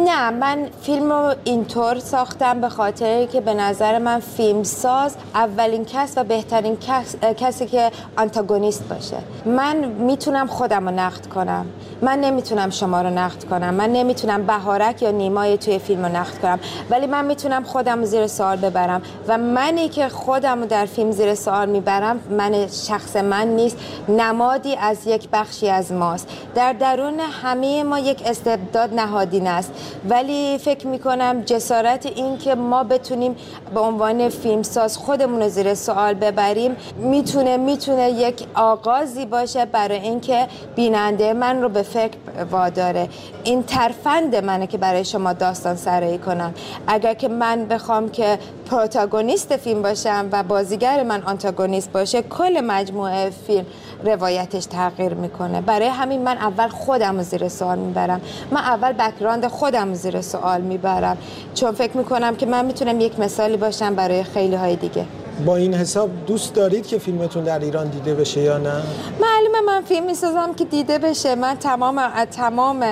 نه 0.06 0.30
من 0.30 0.68
فیلم 0.82 1.12
رو 1.12 1.34
اینطور 1.44 2.00
ساختم 2.00 2.62
به 2.62 2.70
خاطر 2.70 3.26
که 3.26 3.42
به 3.42 3.54
نظر 3.54 3.98
من 3.98 4.20
فیلم 4.20 4.64
ساز 4.64 5.16
اولین 5.36 5.86
کس 5.86 6.14
و 6.18 6.24
بهترین 6.24 6.78
کس، 6.78 7.16
کسی 7.38 7.66
که 7.66 7.92
آنتاگونیست 8.18 8.84
باشه. 8.90 9.18
من 9.46 9.76
می‌تونم 9.86 10.48
خودم 10.48 10.90
رو 10.90 10.96
نقد 10.96 11.26
کنم. 11.26 11.66
من 12.02 12.20
نمی‌تونم 12.20 12.70
شما 12.70 13.02
رو 13.02 13.10
نقد 13.10 13.44
کنم. 13.44 13.74
من 13.74 13.90
نمی‌تونم 13.90 14.46
بهارک 14.46 15.02
یا 15.02 15.12
نیمای 15.12 15.58
توی 15.58 15.80
فیلم 15.80 16.06
رو 16.06 16.12
نقد 16.12 16.42
کنم. 16.42 16.60
ولی 16.90 17.08
من 17.08 17.26
می‌تونم 17.26 17.64
خودم 17.64 18.06
زیر 18.06 18.28
سوال 18.28 18.58
ببرم. 18.58 19.02
و 19.28 19.38
منی 19.38 19.90
که 19.90 20.10
خودم 20.10 20.60
رو 20.60 20.66
در 20.66 20.86
فیلم 20.86 21.12
زیر 21.12 21.36
سوال 21.36 21.70
می‌برم 21.70 22.20
من 22.30 22.68
شخص 22.68 23.16
من 23.16 23.48
نیست. 23.48 23.78
نمادی 24.10 24.76
از 24.76 25.08
یک 25.08 25.30
بخشی 25.34 25.70
از 25.70 25.92
ماست. 25.92 26.28
در 26.56 26.74
درون 26.74 27.20
همه 27.20 27.84
ما 27.84 28.00
یک 28.00 28.24
استبداد 28.26 28.94
نهادین 28.94 29.48
است. 29.48 29.74
ولی 30.10 30.58
فکر 30.58 30.88
می‌کنم 30.88 31.42
جسارت 31.42 32.06
این 32.06 32.38
که 32.38 32.56
ما 32.56 32.84
بتونیم 32.84 33.36
به 33.74 33.80
عنوان 33.80 34.30
فیلمساز 34.30 34.98
خودمون 34.98 35.42
رو 35.42 35.50
زیر 35.50 35.74
سوال 35.74 36.14
ببریم 36.14 36.76
می‌تونه 36.98 37.58
می‌تونه 37.58 38.12
یک 38.12 38.46
آغازی 38.54 39.26
باشه 39.26 39.66
برای 39.66 40.00
اینکه 40.00 40.48
بیننده 40.76 41.34
من 41.34 41.62
رو 41.62 41.70
به 41.70 41.84
فکر 41.94 42.18
واداره 42.52 43.10
این 43.44 43.64
ترفند 43.64 44.36
منه 44.36 44.68
که 44.68 44.78
برای 44.78 45.06
شما 45.06 45.34
داستان 45.34 45.76
سرایی 45.76 46.18
کنم. 46.18 46.54
اگر 46.88 47.14
که 47.14 47.28
من 47.28 47.66
بخوام 47.66 48.10
که 48.10 48.40
پروتاگونیست 48.70 49.58
فیلم 49.58 49.82
باشم 49.82 50.30
و 50.32 50.44
بازیگر 50.44 51.04
من 51.04 51.24
آنتاگونیست 51.24 51.92
باشه 51.92 52.22
کل 52.22 52.62
مجموعه 52.62 53.30
فیلم 53.30 53.66
روایتش 54.06 54.66
تغییر 54.66 55.14
می‌کنه. 55.14 55.62
برای 55.62 55.88
همین 55.88 56.22
من 56.22 56.38
اول 56.38 56.68
خودم 56.68 57.18
رو 57.18 57.24
زیر 57.24 57.50
سوال 57.50 57.80
می‌برم. 57.80 58.22
من 58.52 58.62
اول 58.62 58.92
بکراند 58.92 59.48
خودم 59.48 59.90
رو 59.90 59.96
زیر 59.96 60.22
سوال 60.22 60.62
می‌برم. 60.62 61.18
چون 61.54 61.72
فکر 61.72 61.98
می‌کنم 61.98 62.36
که 62.36 62.46
من 62.46 62.66
می‌تونم 62.66 63.02
یک 63.02 63.20
مثالی 63.20 63.58
باشم 63.58 63.96
برای 63.96 64.24
خیلی 64.24 64.56
های 64.56 64.76
دیگه. 64.76 65.06
با 65.46 65.56
این 65.56 65.74
حساب 65.74 66.10
دوست 66.28 66.54
دارید 66.54 66.88
که 66.88 66.98
فیلمتون 66.98 67.44
در 67.44 67.60
ایران 67.60 67.88
دیده 67.88 68.14
بشه 68.14 68.42
یا 68.42 68.58
نه؟ 68.58 68.82
معلومه 69.22 69.62
من 69.66 69.82
فیلم 69.82 70.06
می‌سازم 70.06 70.54
که 70.54 70.66
دیده 70.66 70.98
بشه 70.98 71.36
من 71.36 71.56
تمام 71.56 72.26
تمام 72.26 72.86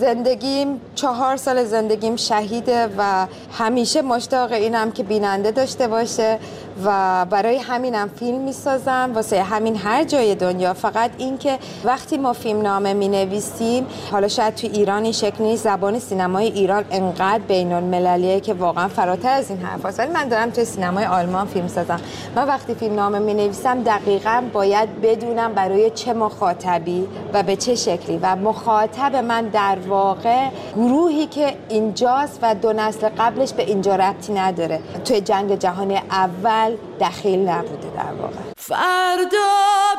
زندگیم 0.00 0.80
چهار 0.94 1.36
سال 1.36 1.64
زندگیم 1.64 2.16
شهیده 2.16 2.88
و 2.98 3.26
همیشه 3.52 4.02
مشتاق 4.02 4.52
اینم 4.52 4.90
که 4.90 5.02
بیننده 5.02 5.50
داشته 5.50 5.88
باشه 5.88 6.38
و 6.84 7.26
برای 7.30 7.56
همینم 7.56 8.08
فیلم 8.08 8.40
می‌سازم. 8.40 9.10
واسه 9.14 9.42
همین 9.42 9.76
هر 9.76 10.04
جای 10.04 10.34
دنیا. 10.34 10.74
فقط 10.74 11.10
اینکه 11.18 11.58
وقتی 11.84 12.18
ما 12.18 12.32
فیلم 12.32 12.62
نامه 12.62 12.94
می 12.94 13.08
نویسیم 13.08 13.86
حالا 14.10 14.28
شاید 14.28 14.54
تو 14.54 14.66
ایران 14.66 15.02
این 15.02 15.12
شکل 15.12 15.44
نیست 15.44 15.64
زبان 15.64 15.98
سینمای 15.98 16.46
ایران 16.46 16.84
انقدر 16.90 17.42
بین 17.48 17.72
المللیه 17.72 18.40
که 18.40 18.54
واقعا 18.54 18.88
فراتر 18.88 19.28
از 19.28 19.50
این 19.50 19.58
حرف 19.58 19.98
ولی 19.98 20.12
من 20.12 20.28
دارم 20.28 20.50
تو 20.50 20.64
سینمای 20.64 21.04
آلمان 21.04 21.46
فیلم 21.46 21.68
سازم. 21.68 22.00
من 22.36 22.48
وقتی 22.48 22.74
فیلم 22.74 22.94
نامه 22.94 23.18
می 23.18 23.34
نویسم 23.34 23.82
دقیقا 23.82 24.42
باید 24.52 25.00
بدونم 25.00 25.52
برای 25.52 25.90
چه 25.90 26.12
مخاطبی 26.12 27.08
و 27.32 27.42
به 27.42 27.56
چه 27.56 27.74
شکلی. 27.74 28.18
و 28.22 28.36
مخاطب 28.36 29.16
من 29.16 29.44
در 29.44 29.78
واقع 29.88 30.48
گروهی 30.76 31.26
که 31.26 31.56
اینجاست 31.68 32.38
و 32.42 32.54
دو 32.54 32.72
نسل 32.72 33.08
قبلش 33.18 33.52
به 33.52 33.62
اینجا 33.62 33.96
ربطی 33.96 34.32
نداره. 34.32 34.80
توی 35.04 35.20
جنگ 35.20 35.58
جهانی 35.58 35.96
اول 36.10 36.69
دخیل 37.00 37.38
نبوده 37.38 37.90
در 37.96 38.12
واقع. 38.12 38.36
فردا 38.58 39.48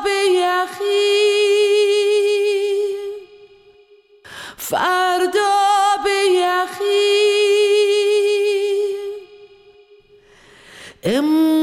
به 0.04 0.32
یخی 0.32 1.12
فردا 4.56 5.50
به 6.04 6.16
یخی 6.32 7.12
امروز 11.04 11.61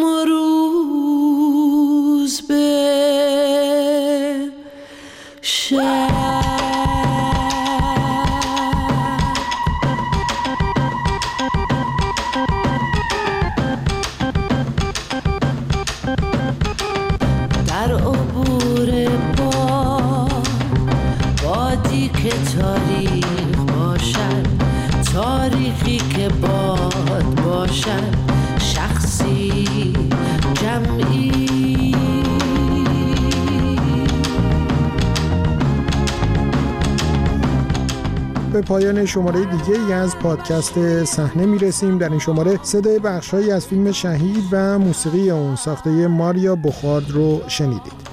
که 25.85 26.29
باد 26.41 27.41
باشد 27.45 28.15
شخصی 28.59 29.93
جمعی. 30.53 31.49
به 38.53 38.61
پایان 38.61 39.05
شماره 39.05 39.39
دیگه 39.39 39.79
ای 39.87 39.93
از 39.93 40.15
پادکست 40.15 41.03
صحنه 41.03 41.45
می‌رسیم. 41.45 41.97
در 41.97 42.09
این 42.09 42.19
شماره 42.19 42.59
صدای 42.63 42.99
بخشهایی 42.99 43.51
از 43.51 43.67
فیلم 43.67 43.91
شهید 43.91 44.43
و 44.51 44.79
موسیقی 44.79 45.29
اون 45.29 45.55
ساخته 45.55 46.07
ماریا 46.07 46.55
بخارد 46.55 47.11
رو 47.11 47.41
شنیدید. 47.47 48.09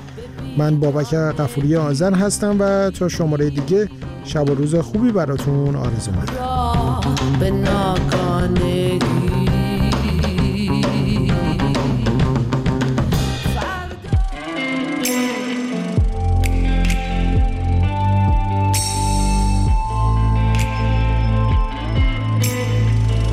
من 0.58 0.80
بابک 0.80 1.14
قفوری 1.14 1.76
آذر 1.76 2.14
هستم 2.14 2.56
و 2.60 2.90
تا 2.90 3.08
شماره 3.08 3.50
دیگه 3.50 3.88
شب 4.24 4.50
و 4.50 4.54
روز 4.54 4.74
خوبی 4.74 5.12
براتون 5.12 5.76
آرزو 5.76 6.10
می‌کنم. 6.10 6.75
به 7.40 7.50
ناگانه 7.50 8.75